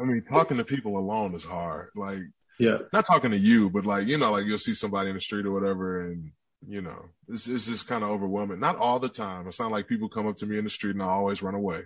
I 0.00 0.04
mean, 0.04 0.24
talking 0.30 0.58
to 0.58 0.64
people 0.64 0.98
alone 0.98 1.34
is 1.34 1.44
hard. 1.44 1.90
Like, 1.94 2.20
yeah, 2.58 2.78
not 2.92 3.06
talking 3.06 3.30
to 3.30 3.38
you, 3.38 3.70
but 3.70 3.86
like, 3.86 4.06
you 4.06 4.18
know, 4.18 4.32
like 4.32 4.44
you'll 4.44 4.58
see 4.58 4.74
somebody 4.74 5.10
in 5.10 5.14
the 5.14 5.20
street 5.20 5.46
or 5.46 5.52
whatever, 5.52 6.02
and 6.02 6.32
you 6.66 6.82
know, 6.82 7.06
it's, 7.28 7.46
it's 7.46 7.66
just 7.66 7.86
kind 7.86 8.02
of 8.02 8.10
overwhelming. 8.10 8.60
Not 8.60 8.76
all 8.76 8.98
the 8.98 9.08
time. 9.08 9.46
It's 9.46 9.60
not 9.60 9.70
like 9.70 9.88
people 9.88 10.08
come 10.08 10.26
up 10.26 10.36
to 10.38 10.46
me 10.46 10.58
in 10.58 10.64
the 10.64 10.70
street 10.70 10.94
and 10.94 11.02
I 11.02 11.06
always 11.06 11.42
run 11.42 11.54
away, 11.54 11.82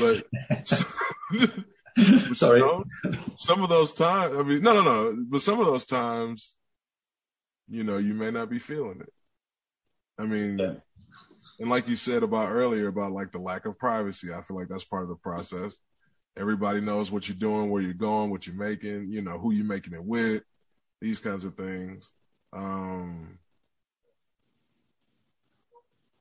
but 0.00 0.22
Sorry. 2.34 2.60
You 2.60 2.66
know, 2.66 2.84
some 3.38 3.62
of 3.62 3.70
those 3.70 3.92
times, 3.92 4.36
I 4.36 4.42
mean, 4.42 4.62
no, 4.62 4.74
no, 4.74 4.82
no, 4.82 5.24
but 5.28 5.42
some 5.42 5.60
of 5.60 5.66
those 5.66 5.86
times, 5.86 6.56
you 7.68 7.84
know, 7.84 7.98
you 7.98 8.14
may 8.14 8.30
not 8.30 8.50
be 8.50 8.58
feeling 8.58 9.00
it. 9.00 9.12
I 10.18 10.26
mean, 10.26 10.58
yeah. 10.58 10.74
And 11.60 11.68
like 11.68 11.86
you 11.86 11.94
said 11.94 12.22
about 12.22 12.48
earlier 12.48 12.88
about 12.88 13.12
like 13.12 13.32
the 13.32 13.38
lack 13.38 13.66
of 13.66 13.78
privacy, 13.78 14.32
I 14.32 14.40
feel 14.42 14.56
like 14.56 14.68
that's 14.68 14.84
part 14.84 15.02
of 15.02 15.10
the 15.10 15.16
process. 15.16 15.76
Everybody 16.36 16.80
knows 16.80 17.10
what 17.10 17.28
you're 17.28 17.36
doing, 17.36 17.68
where 17.68 17.82
you're 17.82 17.92
going, 17.92 18.30
what 18.30 18.46
you're 18.46 18.56
making, 18.56 19.10
you 19.10 19.20
know, 19.20 19.38
who 19.38 19.52
you're 19.52 19.66
making 19.66 19.92
it 19.92 20.02
with, 20.02 20.42
these 21.02 21.18
kinds 21.20 21.44
of 21.44 21.56
things. 21.56 22.14
Um, 22.54 23.38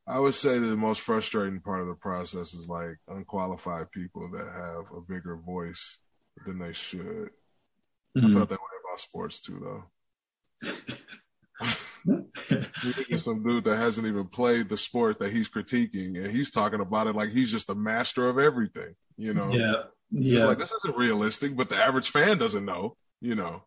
I 0.05 0.19
would 0.19 0.35
say 0.35 0.59
that 0.59 0.67
the 0.67 0.75
most 0.75 1.01
frustrating 1.01 1.61
part 1.61 1.81
of 1.81 1.87
the 1.87 1.93
process 1.93 2.53
is 2.53 2.67
like 2.67 2.97
unqualified 3.07 3.91
people 3.91 4.29
that 4.31 4.45
have 4.45 4.85
a 4.97 4.99
bigger 4.99 5.37
voice 5.37 5.99
than 6.45 6.59
they 6.59 6.73
should. 6.73 7.29
Mm-hmm. 8.17 8.25
I 8.25 8.31
felt 8.33 8.49
that 8.49 8.59
way 8.59 8.77
about 8.83 8.99
sports 8.99 9.39
too, 9.39 9.85
though. 10.61 11.69
some 12.05 13.43
dude 13.43 13.63
that 13.65 13.77
hasn't 13.77 14.07
even 14.07 14.27
played 14.27 14.69
the 14.69 14.77
sport 14.77 15.19
that 15.19 15.31
he's 15.31 15.49
critiquing, 15.49 16.17
and 16.17 16.31
he's 16.31 16.49
talking 16.49 16.79
about 16.79 17.07
it 17.07 17.15
like 17.15 17.31
he's 17.31 17.51
just 17.51 17.69
a 17.69 17.75
master 17.75 18.27
of 18.27 18.37
everything. 18.37 18.95
You 19.17 19.33
know? 19.33 19.49
Yeah, 19.51 19.83
yeah. 20.11 20.37
It's 20.37 20.45
like 20.45 20.57
this 20.59 20.71
isn't 20.83 20.97
realistic, 20.97 21.55
but 21.55 21.69
the 21.69 21.77
average 21.77 22.09
fan 22.09 22.37
doesn't 22.37 22.65
know. 22.65 22.95
You 23.21 23.35
know, 23.35 23.63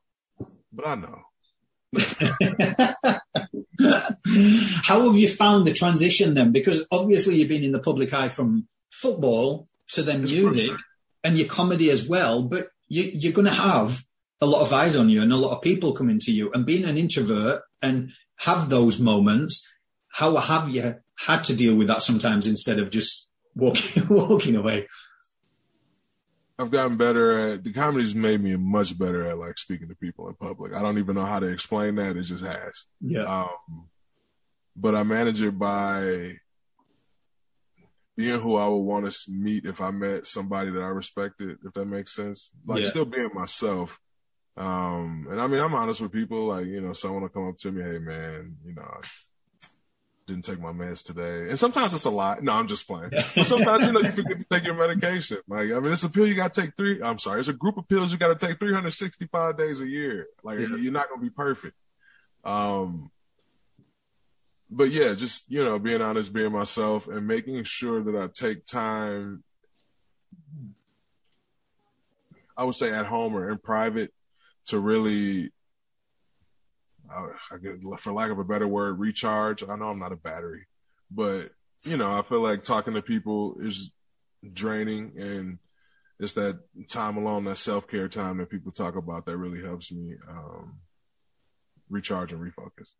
but 0.73 0.87
I 0.87 0.95
know. 0.95 1.23
How 4.83 5.07
have 5.07 5.17
you 5.17 5.29
found 5.29 5.67
the 5.67 5.75
transition 5.75 6.35
then? 6.35 6.53
Because 6.53 6.87
obviously 6.91 7.35
you've 7.35 7.49
been 7.49 7.65
in 7.65 7.73
the 7.73 7.81
public 7.81 8.15
eye 8.15 8.29
from 8.31 8.67
football 8.91 9.67
to 9.89 10.03
then 10.03 10.23
music 10.23 10.71
and 11.23 11.37
your 11.37 11.49
comedy 11.49 11.91
as 11.91 12.09
well, 12.09 12.43
but 12.43 12.65
you, 12.89 13.31
are 13.31 13.33
going 13.33 13.47
to 13.47 13.53
have 13.53 14.03
a 14.43 14.47
lot 14.47 14.61
of 14.61 14.73
eyes 14.73 14.97
on 14.97 15.09
you 15.09 15.23
and 15.23 15.33
a 15.33 15.37
lot 15.37 15.57
of 15.57 15.63
people 15.63 15.93
coming 15.93 16.19
to 16.19 16.33
you. 16.33 16.51
And 16.53 16.67
being 16.67 16.85
an 16.85 16.99
introvert 16.99 17.63
and 17.81 18.11
have 18.41 18.69
those 18.69 18.99
moments, 18.99 19.67
how 20.11 20.35
have 20.37 20.69
you 20.69 20.97
had 21.17 21.45
to 21.45 21.55
deal 21.55 21.77
with 21.77 21.87
that 21.87 22.03
sometimes 22.03 22.49
instead 22.49 22.81
of 22.81 22.91
just 22.91 23.29
walking 23.55 24.03
walking 24.11 24.57
away? 24.57 24.89
I've 26.59 26.73
gotten 26.73 26.97
better 26.97 27.39
at 27.39 27.65
the 27.65 27.73
comedy's 27.73 28.15
made 28.15 28.43
me 28.43 28.57
much 28.57 28.99
better 28.99 29.29
at 29.29 29.39
like 29.39 29.59
speaking 29.59 29.89
to 29.89 29.95
people 29.95 30.29
in 30.29 30.35
public. 30.35 30.75
I 30.75 30.83
don't 30.83 30.99
even 30.99 31.15
know 31.15 31.25
how 31.25 31.39
to 31.39 31.47
explain 31.47 31.95
that. 31.97 32.17
It 32.17 32.25
just 32.25 32.45
has. 32.45 32.85
Yeah. 33.01 33.23
Um, 33.23 33.89
but 34.77 34.97
I 34.97 35.05
manage 35.05 35.41
it 35.41 35.57
by 35.57 36.39
being 38.17 38.41
who 38.41 38.57
I 38.57 38.67
would 38.67 38.77
want 38.77 39.11
to 39.11 39.31
meet 39.31 39.67
if 39.67 39.81
I 39.81 39.91
met 39.93 40.27
somebody 40.27 40.71
that 40.71 40.83
I 40.83 40.89
respected, 40.89 41.59
if 41.65 41.73
that 41.75 41.87
makes 41.87 42.15
sense. 42.15 42.51
Like 42.67 42.83
yeah. 42.83 42.89
still 42.89 43.05
being 43.05 43.31
myself. 43.33 43.99
Um, 44.57 45.27
and 45.31 45.41
I 45.41 45.47
mean, 45.47 45.61
I'm 45.61 45.75
honest 45.75 46.01
with 46.01 46.13
people. 46.13 46.47
Like, 46.47 46.67
you 46.67 46.81
know, 46.81 46.93
someone 46.93 47.23
will 47.23 47.29
come 47.29 47.49
up 47.49 47.59
to 47.59 47.73
me, 47.73 47.83
hey 47.83 47.99
man, 47.99 48.57
you 48.65 48.75
know, 48.75 48.83
I 48.83 49.01
didn't 50.27 50.45
take 50.45 50.61
my 50.61 50.73
meds 50.73 51.05
today. 51.05 51.49
And 51.49 51.59
sometimes 51.59 51.95
it's 51.95 52.05
a 52.05 52.11
lot. 52.11 52.43
No, 52.43 52.53
I'm 52.53 52.69
just 52.69 52.87
playing. 52.87 53.11
But 53.11 53.47
sometimes, 53.47 53.87
you 53.87 53.93
know, 53.93 54.01
you 54.01 54.13
forget 54.13 54.39
to 54.39 54.47
take 54.51 54.65
your 54.65 54.75
medication. 54.75 55.39
Like, 55.49 55.73
I 55.73 55.81
mean, 55.81 55.93
it's 55.93 56.05
a 56.05 56.11
pill 56.11 56.27
you 56.27 56.35
got 56.35 56.53
to 56.53 56.61
take 56.61 56.77
three. 56.77 57.03
I'm 57.03 57.19
sorry. 57.19 57.41
It's 57.41 57.49
a 57.49 57.55
group 57.55 57.79
of 57.79 57.89
pills 57.89 58.13
you 58.13 58.19
got 58.19 58.39
to 58.39 58.47
take 58.47 58.59
365 58.59 59.59
days 59.59 59.81
a 59.81 59.89
year. 59.89 60.27
Like, 60.43 60.61
yeah. 60.61 60.77
you're 60.77 60.93
not 60.93 61.09
going 61.09 61.21
to 61.21 61.25
be 61.25 61.31
perfect. 61.31 61.77
Um, 62.45 63.11
but 64.71 64.91
yeah, 64.91 65.15
just, 65.15 65.51
you 65.51 65.65
know, 65.65 65.79
being 65.79 66.01
honest, 66.01 66.33
being 66.33 66.53
myself 66.53 67.09
and 67.09 67.27
making 67.27 67.63
sure 67.65 68.03
that 68.03 68.17
I 68.17 68.29
take 68.33 68.65
time, 68.65 69.45
I 72.57 72.65
would 72.65 72.75
say 72.75 72.91
at 72.91 73.07
home 73.07 73.35
or 73.35 73.51
in 73.51 73.59
private 73.59 74.13
to 74.67 74.79
really 74.79 75.51
I, 77.11 77.57
get, 77.59 77.81
for 77.99 78.13
lack 78.13 78.31
of 78.31 78.39
a 78.39 78.45
better 78.45 78.67
word, 78.67 78.99
recharge. 78.99 79.63
I 79.63 79.77
know 79.77 79.91
I'm 79.91 79.99
not 79.99 80.13
a 80.13 80.17
battery, 80.17 80.67
but 81.11 81.51
you 81.85 81.97
know, 81.97 82.11
I 82.11 82.23
feel 82.23 82.43
like 82.43 82.65
talking 82.65 82.95
to 82.95 83.03
people 83.03 83.57
is 83.61 83.91
draining 84.53 85.13
and 85.19 85.59
it's 86.19 86.35
that 86.35 86.61
time 86.89 87.17
alone, 87.17 87.45
that 87.45 87.59
self 87.59 87.89
care 87.89 88.09
time 88.09 88.39
that 88.39 88.51
people 88.51 88.73
talk 88.73 88.97
about 88.97 89.27
that 89.27 89.37
really 89.37 89.63
helps 89.63 89.91
me 89.91 90.15
um, 90.29 90.79
recharge 91.91 92.33
and 92.33 92.41
refocus. 92.41 92.91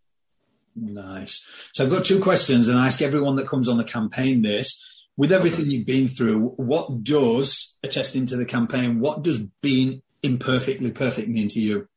Nice. 0.75 1.69
So 1.73 1.85
I've 1.85 1.91
got 1.91 2.05
two 2.05 2.21
questions 2.21 2.69
and 2.69 2.79
I 2.79 2.87
ask 2.87 3.03
everyone 3.03 3.37
that 3.37 3.49
comes 3.49 3.69
on 3.69 3.77
the 3.77 3.85
campaign 3.85 4.43
this. 4.43 4.85
With 5.15 5.31
everything 5.31 5.71
you've 5.71 5.87
been 5.87 6.09
through, 6.09 6.55
what 6.57 7.05
does 7.05 7.77
attesting 7.83 8.25
to 8.27 8.37
the 8.37 8.47
campaign, 8.47 8.99
what 8.99 9.23
does 9.23 9.39
being 9.61 10.03
imperfectly 10.23 10.91
perfect 10.91 11.29
mean 11.29 11.49
to 11.49 11.61
you? 11.61 11.89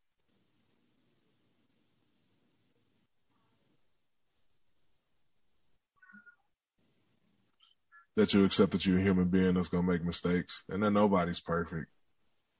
that 8.16 8.34
you 8.34 8.46
accept 8.46 8.72
that 8.72 8.86
you're 8.86 9.00
a 9.00 9.04
human 9.04 9.28
being 9.28 9.56
that's 9.56 9.68
gonna 9.68 9.84
make 9.84 10.04
mistakes, 10.04 10.64
and 10.70 10.82
that 10.84 10.92
nobody's 10.92 11.40
perfect. 11.40 11.88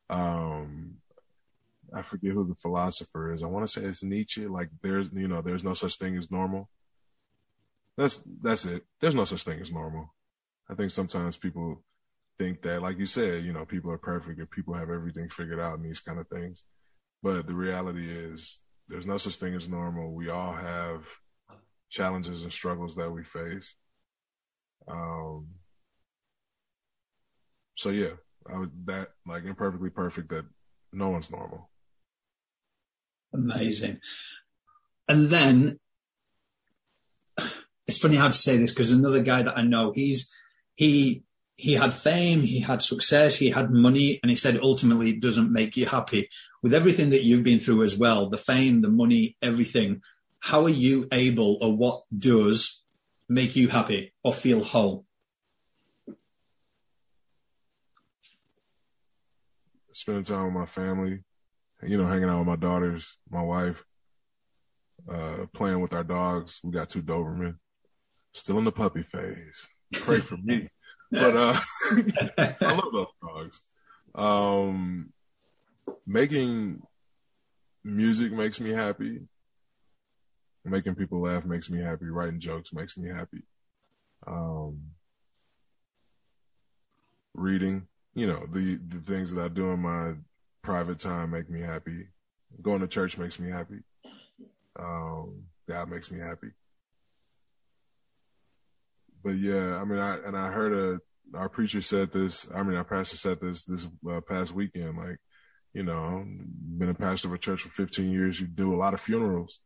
Um, 0.10 0.98
I 1.94 2.02
forget 2.02 2.34
who 2.34 2.46
the 2.46 2.56
philosopher 2.56 3.34
is. 3.34 3.42
I 3.42 3.48
want 3.48 3.66
to 3.66 3.72
say 3.72 3.86
it's 3.86 4.04
Nietzsche. 4.04 4.48
Like 4.48 4.70
there's, 4.82 5.10
you 5.14 5.28
know, 5.28 5.42
there's 5.42 5.64
no 5.64 5.74
such 5.74 5.98
thing 5.98 6.18
as 6.18 6.30
normal. 6.30 6.70
That's 7.98 8.20
that's 8.42 8.66
it. 8.66 8.84
There's 9.00 9.16
no 9.16 9.26
such 9.26 9.44
thing 9.44 9.62
as 9.62 9.72
normal. 9.72 10.14
I 10.70 10.76
think 10.76 10.92
sometimes 10.92 11.38
people 11.38 11.84
think 12.38 12.62
that, 12.64 12.82
like 12.82 12.98
you 12.98 13.06
said, 13.06 13.44
you 13.44 13.54
know, 13.54 13.66
people 13.66 13.92
are 13.92 13.98
perfect 13.98 14.40
and 14.40 14.50
people 14.50 14.74
have 14.74 14.90
everything 14.90 15.30
figured 15.30 15.60
out 15.60 15.78
and 15.78 15.86
these 15.86 16.00
kind 16.00 16.20
of 16.20 16.28
things. 16.28 16.64
But 17.24 17.48
the 17.48 17.56
reality 17.56 18.10
is, 18.12 18.60
there's 18.88 19.06
no 19.06 19.18
such 19.18 19.38
thing 19.38 19.56
as 19.56 19.68
normal. 19.68 20.14
We 20.14 20.30
all 20.30 20.54
have 20.54 21.06
challenges 21.90 22.44
and 22.44 22.54
struggles 22.54 22.96
that 22.96 23.12
we 23.12 23.24
face. 23.24 23.74
Um, 24.88 25.48
so 27.76 27.90
yeah, 27.90 28.14
I 28.48 28.58
would 28.58 28.72
that 28.86 29.10
like 29.26 29.46
imperfectly 29.46 29.90
perfect 29.90 30.30
that 30.30 30.46
no 30.94 31.10
one's 31.10 31.32
normal. 31.32 31.70
Amazing. 33.34 34.00
And 35.08 35.30
then 35.30 35.80
it's 37.88 37.98
funny 37.98 38.16
how 38.16 38.28
to 38.28 38.34
say 38.34 38.58
this 38.58 38.72
because 38.72 38.92
another 38.92 39.22
guy 39.22 39.42
that 39.42 39.58
I 39.58 39.64
know, 39.64 39.92
he's 39.94 40.34
he 40.76 41.24
he 41.58 41.74
had 41.74 41.94
fame, 41.94 42.42
he 42.42 42.60
had 42.60 42.82
success, 42.82 43.38
he 43.38 43.50
had 43.50 43.72
money, 43.72 44.20
and 44.22 44.30
he 44.30 44.36
said 44.36 44.60
ultimately 44.62 45.12
it 45.12 45.22
doesn't 45.22 45.52
make 45.52 45.78
you 45.78 45.86
happy. 45.86 46.30
With 46.62 46.74
everything 46.74 47.12
that 47.12 47.24
you've 47.24 47.44
been 47.44 47.60
through 47.60 47.84
as 47.84 47.98
well, 47.98 48.30
the 48.30 48.38
fame, 48.38 48.82
the 48.82 48.90
money, 48.90 49.38
everything, 49.42 50.02
how 50.40 50.64
are 50.64 50.70
you 50.70 51.08
able 51.12 51.58
or 51.62 51.76
what 51.76 52.04
does 52.16 52.84
make 53.30 53.56
you 53.56 53.70
happy 53.70 54.14
or 54.24 54.34
feel 54.34 54.64
whole? 54.64 55.06
Spending 59.94 60.24
time 60.24 60.46
with 60.46 60.54
my 60.54 60.66
family, 60.66 61.24
you 61.82 61.98
know, 61.98 62.06
hanging 62.06 62.30
out 62.30 62.40
with 62.40 62.48
my 62.48 62.58
daughters, 62.58 63.18
my 63.30 63.42
wife, 63.42 63.84
uh, 65.10 65.46
playing 65.54 65.80
with 65.80 65.94
our 65.94 66.04
dogs. 66.04 66.60
We 66.64 66.72
got 66.72 66.90
two 66.90 67.02
Doberman, 67.02 67.56
still 68.34 68.58
in 68.58 68.66
the 68.66 68.74
puppy 68.74 69.04
phase. 69.04 69.68
Pray 69.94 70.20
for 70.20 70.36
me, 70.38 70.70
but 71.16 71.36
uh, 71.38 71.60
I 72.38 72.74
love 72.74 72.92
those 72.92 73.08
dogs. 73.22 73.62
Um, 74.14 75.14
making 76.06 76.82
music 77.84 78.32
makes 78.32 78.60
me 78.60 78.72
happy. 78.72 79.22
Making 80.64 80.96
people 80.96 81.22
laugh 81.22 81.46
makes 81.46 81.70
me 81.70 81.80
happy. 81.80 82.06
Writing 82.06 82.40
jokes 82.40 82.74
makes 82.74 82.98
me 82.98 83.10
happy. 83.10 83.44
Um, 84.26 84.82
reading, 87.36 87.88
you 88.16 88.26
know, 88.26 88.46
the, 88.52 88.80
the 88.88 89.00
things 89.00 89.32
that 89.34 89.44
I 89.44 89.48
do 89.48 89.70
in 89.72 89.82
my 89.82 90.14
private 90.64 91.00
time 91.00 91.32
make 91.32 91.50
me 91.50 91.62
happy. 91.62 92.08
Going 92.62 92.82
to 92.82 92.88
church 92.88 93.18
makes 93.18 93.40
me 93.40 93.52
happy. 93.52 93.82
Um, 94.78 95.44
God 95.68 95.90
makes 95.90 96.12
me 96.12 96.20
happy. 96.20 96.50
But 99.26 99.38
yeah, 99.38 99.78
I 99.78 99.84
mean, 99.86 99.98
I, 99.98 100.18
and 100.24 100.38
I 100.38 100.52
heard 100.52 100.72
a, 100.72 101.36
our 101.36 101.50
preacher 101.50 101.82
said 101.82 102.12
this, 102.14 102.48
I 102.54 102.62
mean, 102.62 102.78
our 102.78 102.84
pastor 102.84 103.18
said 103.18 103.42
this, 103.42 103.66
this 103.66 103.88
uh, 104.08 104.22
past 104.22 104.54
weekend, 104.54 105.00
like, 105.00 105.18
you 105.74 105.82
know, 105.82 106.24
been 106.78 106.90
a 106.90 106.94
pastor 106.94 107.30
of 107.30 107.34
a 107.34 107.40
church 107.40 107.64
for 107.64 107.70
15 107.70 108.12
years. 108.12 108.40
You 108.40 108.46
do 108.46 108.76
a 108.76 108.78
lot 108.78 108.94
of 108.94 109.02
funerals. 109.02 109.62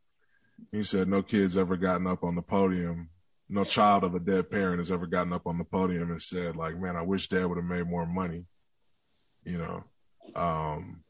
He 0.72 0.82
said 0.82 1.08
no 1.08 1.22
kid's 1.22 1.58
ever 1.58 1.76
gotten 1.76 2.06
up 2.06 2.24
on 2.24 2.36
the 2.36 2.42
podium, 2.42 3.10
no 3.50 3.64
child 3.64 4.02
of 4.02 4.14
a 4.14 4.18
dead 4.18 4.50
parent 4.50 4.78
has 4.78 4.90
ever 4.90 5.06
gotten 5.06 5.34
up 5.34 5.46
on 5.46 5.58
the 5.58 5.64
podium 5.64 6.10
and 6.10 6.22
said 6.22 6.56
like, 6.56 6.78
"Man, 6.78 6.96
I 6.96 7.02
wish 7.02 7.28
Dad 7.28 7.44
would 7.44 7.56
have 7.56 7.64
made 7.64 7.86
more 7.86 8.06
money," 8.06 8.46
you 9.44 9.58
know. 9.58 9.84
Um, 10.34 11.02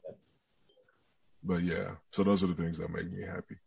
but 1.43 1.61
yeah, 1.61 1.91
so 2.11 2.23
those 2.23 2.43
are 2.43 2.47
the 2.47 2.55
things 2.55 2.77
that 2.79 2.89
make 2.89 3.11
me 3.11 3.23
happy. 3.23 3.57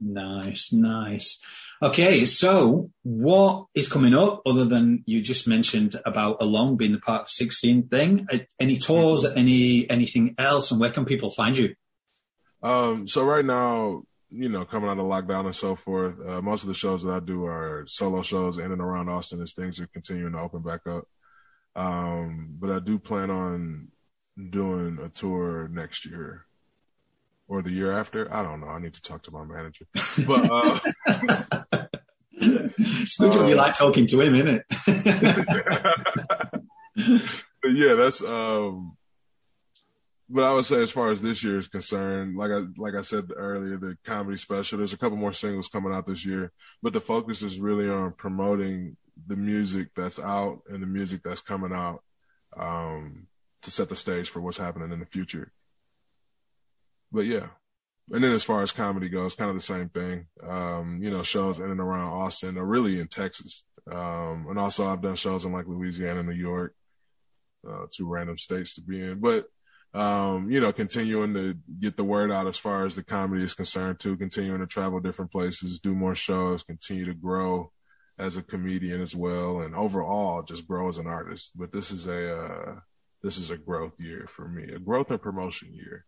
Nice, 0.00 0.72
nice. 0.72 1.38
Okay, 1.82 2.24
so 2.24 2.90
what 3.02 3.66
is 3.74 3.86
coming 3.86 4.14
up 4.14 4.42
other 4.46 4.64
than 4.64 5.02
you 5.06 5.20
just 5.20 5.46
mentioned 5.46 5.94
about 6.06 6.40
Alone 6.40 6.76
being 6.76 6.92
the 6.92 6.98
part 6.98 7.22
of 7.22 7.28
16 7.28 7.88
thing? 7.88 8.26
Any 8.58 8.78
tours, 8.78 9.24
mm-hmm. 9.24 9.38
any 9.38 9.90
anything 9.90 10.34
else, 10.38 10.70
and 10.70 10.80
where 10.80 10.90
can 10.90 11.04
people 11.04 11.30
find 11.30 11.56
you? 11.56 11.74
Um, 12.62 13.06
so 13.06 13.24
right 13.24 13.44
now, 13.44 14.02
you 14.30 14.48
know, 14.48 14.64
coming 14.64 14.88
out 14.88 14.98
of 14.98 15.04
lockdown 15.04 15.46
and 15.46 15.56
so 15.56 15.74
forth, 15.74 16.14
uh, 16.26 16.40
most 16.40 16.62
of 16.62 16.68
the 16.68 16.74
shows 16.74 17.02
that 17.02 17.12
I 17.12 17.20
do 17.20 17.44
are 17.44 17.84
solo 17.88 18.22
shows 18.22 18.58
in 18.58 18.72
and 18.72 18.80
around 18.80 19.08
Austin 19.08 19.42
as 19.42 19.54
things 19.54 19.80
are 19.80 19.86
continuing 19.88 20.32
to 20.32 20.38
open 20.38 20.62
back 20.62 20.86
up. 20.86 21.04
Um, 21.76 22.56
but 22.58 22.70
I 22.70 22.78
do 22.78 22.98
plan 22.98 23.30
on 23.30 23.88
doing 24.50 24.98
a 25.02 25.08
tour 25.08 25.68
next 25.68 26.06
year 26.06 26.46
or 27.50 27.60
the 27.62 27.70
year 27.70 27.92
after. 27.92 28.32
I 28.32 28.44
don't 28.44 28.60
know. 28.60 28.68
I 28.68 28.78
need 28.78 28.94
to 28.94 29.02
talk 29.02 29.24
to 29.24 29.32
my 29.32 29.44
manager. 29.44 29.84
But 30.26 30.50
uh, 30.50 30.78
it's 32.32 33.18
good 33.18 33.32
to 33.32 33.44
be 33.44 33.54
like 33.54 33.74
talking 33.74 34.06
to 34.06 34.20
him, 34.20 34.34
isn't 34.36 34.48
it? 34.48 34.64
but 37.62 37.68
yeah, 37.68 37.94
that's 37.94 38.22
um 38.22 38.96
but 40.28 40.44
I 40.44 40.54
would 40.54 40.64
say 40.64 40.80
as 40.80 40.92
far 40.92 41.10
as 41.10 41.20
this 41.20 41.42
year 41.42 41.58
is 41.58 41.66
concerned, 41.66 42.36
like 42.36 42.52
I 42.52 42.62
like 42.76 42.94
I 42.94 43.02
said 43.02 43.30
earlier, 43.34 43.76
the 43.76 43.98
comedy 44.04 44.36
special, 44.38 44.78
there's 44.78 44.92
a 44.92 44.98
couple 44.98 45.18
more 45.18 45.32
singles 45.32 45.68
coming 45.68 45.92
out 45.92 46.06
this 46.06 46.24
year, 46.24 46.52
but 46.82 46.92
the 46.92 47.00
focus 47.00 47.42
is 47.42 47.58
really 47.58 47.90
on 47.90 48.12
promoting 48.12 48.96
the 49.26 49.36
music 49.36 49.88
that's 49.96 50.20
out 50.20 50.60
and 50.70 50.82
the 50.82 50.86
music 50.86 51.22
that's 51.24 51.42
coming 51.42 51.72
out 51.72 52.02
um, 52.56 53.26
to 53.62 53.70
set 53.72 53.88
the 53.88 53.96
stage 53.96 54.30
for 54.30 54.40
what's 54.40 54.56
happening 54.56 54.92
in 54.92 55.00
the 55.00 55.06
future. 55.06 55.52
But 57.12 57.26
yeah. 57.26 57.48
And 58.12 58.24
then 58.24 58.32
as 58.32 58.42
far 58.42 58.62
as 58.62 58.72
comedy 58.72 59.08
goes, 59.08 59.34
kind 59.34 59.50
of 59.50 59.56
the 59.56 59.62
same 59.62 59.88
thing. 59.88 60.26
Um, 60.42 61.00
you 61.02 61.10
know, 61.10 61.22
shows 61.22 61.58
in 61.60 61.70
and 61.70 61.80
around 61.80 62.12
Austin 62.12 62.58
or 62.58 62.66
really 62.66 63.00
in 63.00 63.08
Texas. 63.08 63.64
Um, 63.90 64.46
and 64.48 64.58
also 64.58 64.88
I've 64.88 65.02
done 65.02 65.16
shows 65.16 65.44
in 65.44 65.52
like 65.52 65.66
Louisiana, 65.66 66.22
New 66.22 66.32
York, 66.32 66.74
uh, 67.68 67.86
two 67.94 68.08
random 68.08 68.38
states 68.38 68.74
to 68.74 68.82
be 68.82 69.00
in. 69.00 69.20
But 69.20 69.46
um, 69.92 70.50
you 70.50 70.60
know, 70.60 70.72
continuing 70.72 71.34
to 71.34 71.56
get 71.80 71.96
the 71.96 72.04
word 72.04 72.30
out 72.30 72.46
as 72.46 72.56
far 72.56 72.86
as 72.86 72.94
the 72.94 73.02
comedy 73.02 73.42
is 73.42 73.54
concerned 73.54 73.98
too, 73.98 74.16
continuing 74.16 74.60
to 74.60 74.66
travel 74.66 75.00
different 75.00 75.32
places, 75.32 75.80
do 75.80 75.94
more 75.96 76.14
shows, 76.14 76.62
continue 76.62 77.06
to 77.06 77.14
grow 77.14 77.72
as 78.16 78.36
a 78.36 78.42
comedian 78.42 79.00
as 79.00 79.16
well. 79.16 79.60
And 79.60 79.74
overall 79.74 80.42
just 80.42 80.68
grow 80.68 80.88
as 80.88 80.98
an 80.98 81.08
artist. 81.08 81.52
But 81.56 81.72
this 81.72 81.90
is 81.90 82.06
a, 82.06 82.36
uh, 82.36 82.74
this 83.22 83.36
is 83.36 83.50
a 83.50 83.56
growth 83.56 83.98
year 83.98 84.26
for 84.28 84.48
me, 84.48 84.72
a 84.72 84.78
growth 84.78 85.10
and 85.10 85.20
promotion 85.20 85.74
year. 85.74 86.06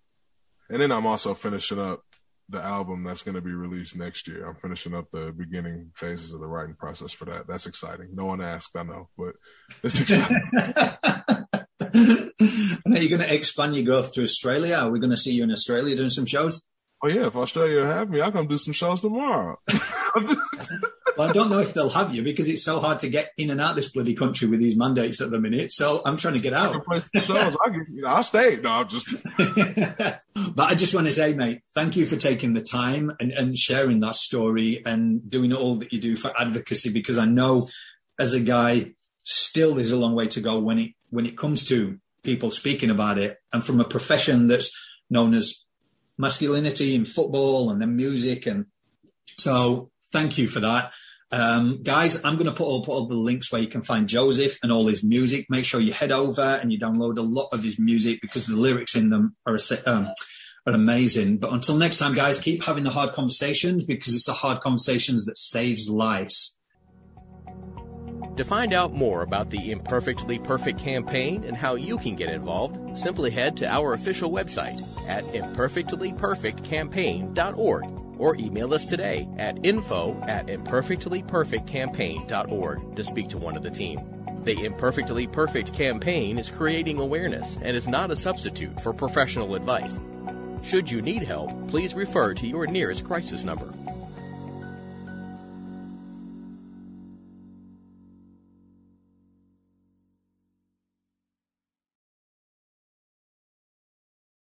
And 0.73 0.81
then 0.81 0.91
I'm 0.91 1.07
also 1.07 1.35
finishing 1.35 1.79
up 1.79 2.03
the 2.49 2.63
album 2.63 3.05
that's 3.05 3.23
going 3.23 3.35
to 3.35 3.43
be 3.43 3.53
released 3.53 3.95
next 3.95 4.27
year. 4.27 4.49
I'm 4.49 4.57
finishing 4.57 4.95
up 4.95 5.11
the 5.13 5.31
beginning 5.37 5.91
phases 5.95 6.33
of 6.33 6.41
the 6.41 6.47
writing 6.47 6.75
process 6.75 7.13
for 7.13 7.27
that. 7.27 7.47
That's 7.47 7.67
exciting. 7.67 8.09
No 8.15 8.25
one 8.25 8.41
asked, 8.41 8.75
I 8.75 8.83
know, 8.83 9.11
but 9.19 9.35
it's 9.85 10.01
exciting. 10.01 10.41
and 11.85 12.97
are 12.97 13.03
you 13.03 13.11
going 13.11 13.21
to 13.21 13.35
expand 13.35 13.77
your 13.77 13.85
growth 13.85 14.15
to 14.15 14.23
Australia? 14.23 14.77
Are 14.77 14.91
we 14.91 14.99
going 14.99 15.11
to 15.11 15.17
see 15.17 15.33
you 15.33 15.45
in 15.45 15.53
Australia 15.53 15.95
doing 15.95 16.09
some 16.09 16.25
shows? 16.25 16.65
Oh 17.05 17.09
yeah, 17.09 17.27
if 17.27 17.37
Australia 17.37 17.85
have 17.85 18.09
me, 18.09 18.23
I'll 18.23 18.33
come 18.33 18.47
do 18.47 18.57
some 18.57 18.73
shows 18.73 19.03
tomorrow. 19.03 19.59
well, 21.17 21.29
I 21.29 21.33
don't 21.33 21.51
know 21.51 21.59
if 21.59 21.75
they'll 21.75 21.89
have 21.91 22.15
you 22.15 22.23
because 22.23 22.49
it's 22.49 22.65
so 22.65 22.81
hard 22.81 22.99
to 23.01 23.09
get 23.09 23.33
in 23.37 23.51
and 23.51 23.61
out 23.61 23.77
this 23.77 23.91
bloody 23.91 24.15
country 24.15 24.49
with 24.49 24.61
these 24.61 24.77
mandates 24.77 25.21
at 25.21 25.31
the 25.31 25.41
minute. 25.41 25.73
So 25.73 26.03
I'm 26.05 26.17
trying 26.17 26.35
to 26.35 26.41
get 26.41 26.53
out. 26.53 26.83
I 26.91 26.99
shows. 27.01 27.57
I 27.65 27.71
can, 27.71 27.87
you 27.93 28.03
know, 28.03 28.09
I'll 28.09 28.23
stay. 28.23 28.59
No, 28.63 28.71
I'm 28.71 28.89
just. 28.89 29.09
but 30.55 30.71
I 30.71 30.75
just 30.75 30.95
want 30.95 31.07
to 31.07 31.13
say, 31.13 31.35
mate, 31.35 31.63
thank 31.75 31.97
you 31.97 32.07
for 32.07 32.17
taking 32.17 32.55
the 32.55 32.63
time 32.63 33.13
and, 33.21 33.33
and 33.33 33.57
sharing 33.57 34.01
that 34.01 34.17
story 34.17 34.83
and 34.85 35.29
doing 35.29 35.53
all 35.53 35.77
that 35.77 35.93
you 35.93 36.01
do 36.01 36.17
for 36.17 36.33
advocacy 36.39 36.91
because 36.91 37.19
I 37.19 37.27
know 37.27 37.69
as 38.19 38.35
a 38.35 38.41
guy, 38.41 38.95
still 39.25 39.75
there's 39.75 39.93
a 39.93 39.97
long 39.97 40.15
way 40.15 40.27
to 40.29 40.41
go 40.41 40.61
when 40.61 40.79
it 40.79 40.93
when 41.11 41.27
it 41.27 41.37
comes 41.37 41.65
to 41.69 41.99
people 42.23 42.51
speaking 42.51 42.91
about 42.91 43.19
it 43.19 43.39
and 43.53 43.63
from 43.63 43.81
a 43.81 43.85
profession 43.85 44.47
that's 44.47 44.73
known 45.11 45.35
as 45.35 45.65
masculinity 46.19 46.95
in 46.95 47.05
football 47.05 47.71
and 47.71 47.81
then 47.81 47.97
music. 47.97 48.47
And 48.47 48.67
so 49.37 49.91
thank 50.13 50.39
you 50.39 50.49
for 50.49 50.61
that. 50.61 50.93
Um, 51.33 51.83
guys, 51.83 52.25
I'm 52.25 52.35
going 52.35 52.47
to 52.47 52.53
put 52.53 52.67
all, 52.67 52.85
put 52.85 52.93
all 52.93 53.07
the 53.07 53.15
links 53.15 53.51
where 53.51 53.63
you 53.63 53.67
can 53.67 53.83
find 53.83 54.07
Joseph 54.07 54.59
and 54.63 54.71
all 54.71 54.87
his 54.87 55.03
music. 55.03 55.47
Make 55.49 55.65
sure 55.65 55.81
you 55.81 55.95
head 55.95 56.13
over 56.13 56.43
and 56.43 56.71
you 56.71 56.79
download 56.79 57.17
a 57.17 57.23
lot 57.23 57.49
of 57.53 57.65
his 57.65 57.79
music 57.79 58.21
because 58.21 58.45
the 58.47 58.55
lyrics 58.55 58.95
in 58.95 59.09
them 59.09 59.35
are, 59.47 59.59
um, 59.87 60.09
are 60.67 60.75
amazing. 60.75 61.39
But 61.39 61.55
until 61.55 61.79
next 61.79 61.97
time, 61.97 62.13
guys, 62.15 62.39
keep 62.39 62.63
having 62.65 62.85
the 62.85 62.91
hard 62.91 63.15
conversations 63.15 63.85
because 63.85 64.15
it's 64.15 64.27
the 64.27 64.35
hard 64.35 64.61
conversations 64.61 65.25
that 65.25 65.39
saves 65.39 65.89
lives. 65.89 66.59
To 68.37 68.45
find 68.45 68.75
out 68.75 68.93
more 68.93 69.23
about 69.23 69.49
the 69.51 69.73
Imperfectly 69.73 70.39
Perfect 70.39 70.79
campaign 70.79 71.45
and 71.45 71.57
how 71.57 71.77
you 71.77 71.97
can 71.99 72.15
get 72.15 72.29
involved, 72.31 72.97
simply 72.97 73.31
head 73.31 73.57
to 73.59 73.67
our 73.67 73.93
official 73.95 74.31
website 74.31 74.81
at 75.09 75.25
imperfectlyperfectcampaign.org 75.25 78.12
or 78.23 78.37
email 78.37 78.73
us 78.73 78.87
today 78.87 79.29
at 79.37 79.67
info 79.67 80.17
at 80.29 80.47
imperfectlyperfectcampaign.org 80.47 82.95
to 82.95 83.05
speak 83.05 83.29
to 83.29 83.37
one 83.37 83.57
of 83.57 83.65
the 83.65 83.71
team. 83.71 83.99
The 84.45 84.65
Imperfectly 84.65 85.27
Perfect 85.27 85.75
campaign 85.75 86.39
is 86.39 86.49
creating 86.49 87.01
awareness 87.01 87.59
and 87.63 87.77
is 87.77 87.89
not 87.89 88.13
a 88.13 88.17
substitute 88.17 88.81
for 88.81 88.93
professional 88.93 89.57
advice. 89.57 89.99
Should 90.63 90.89
you 90.89 91.03
need 91.03 91.25
help, 91.25 91.51
please 91.69 91.95
refer 91.95 92.33
to 92.35 92.47
your 92.47 92.69
nearest 92.69 93.05
crisis 93.05 93.43
number. 93.43 93.75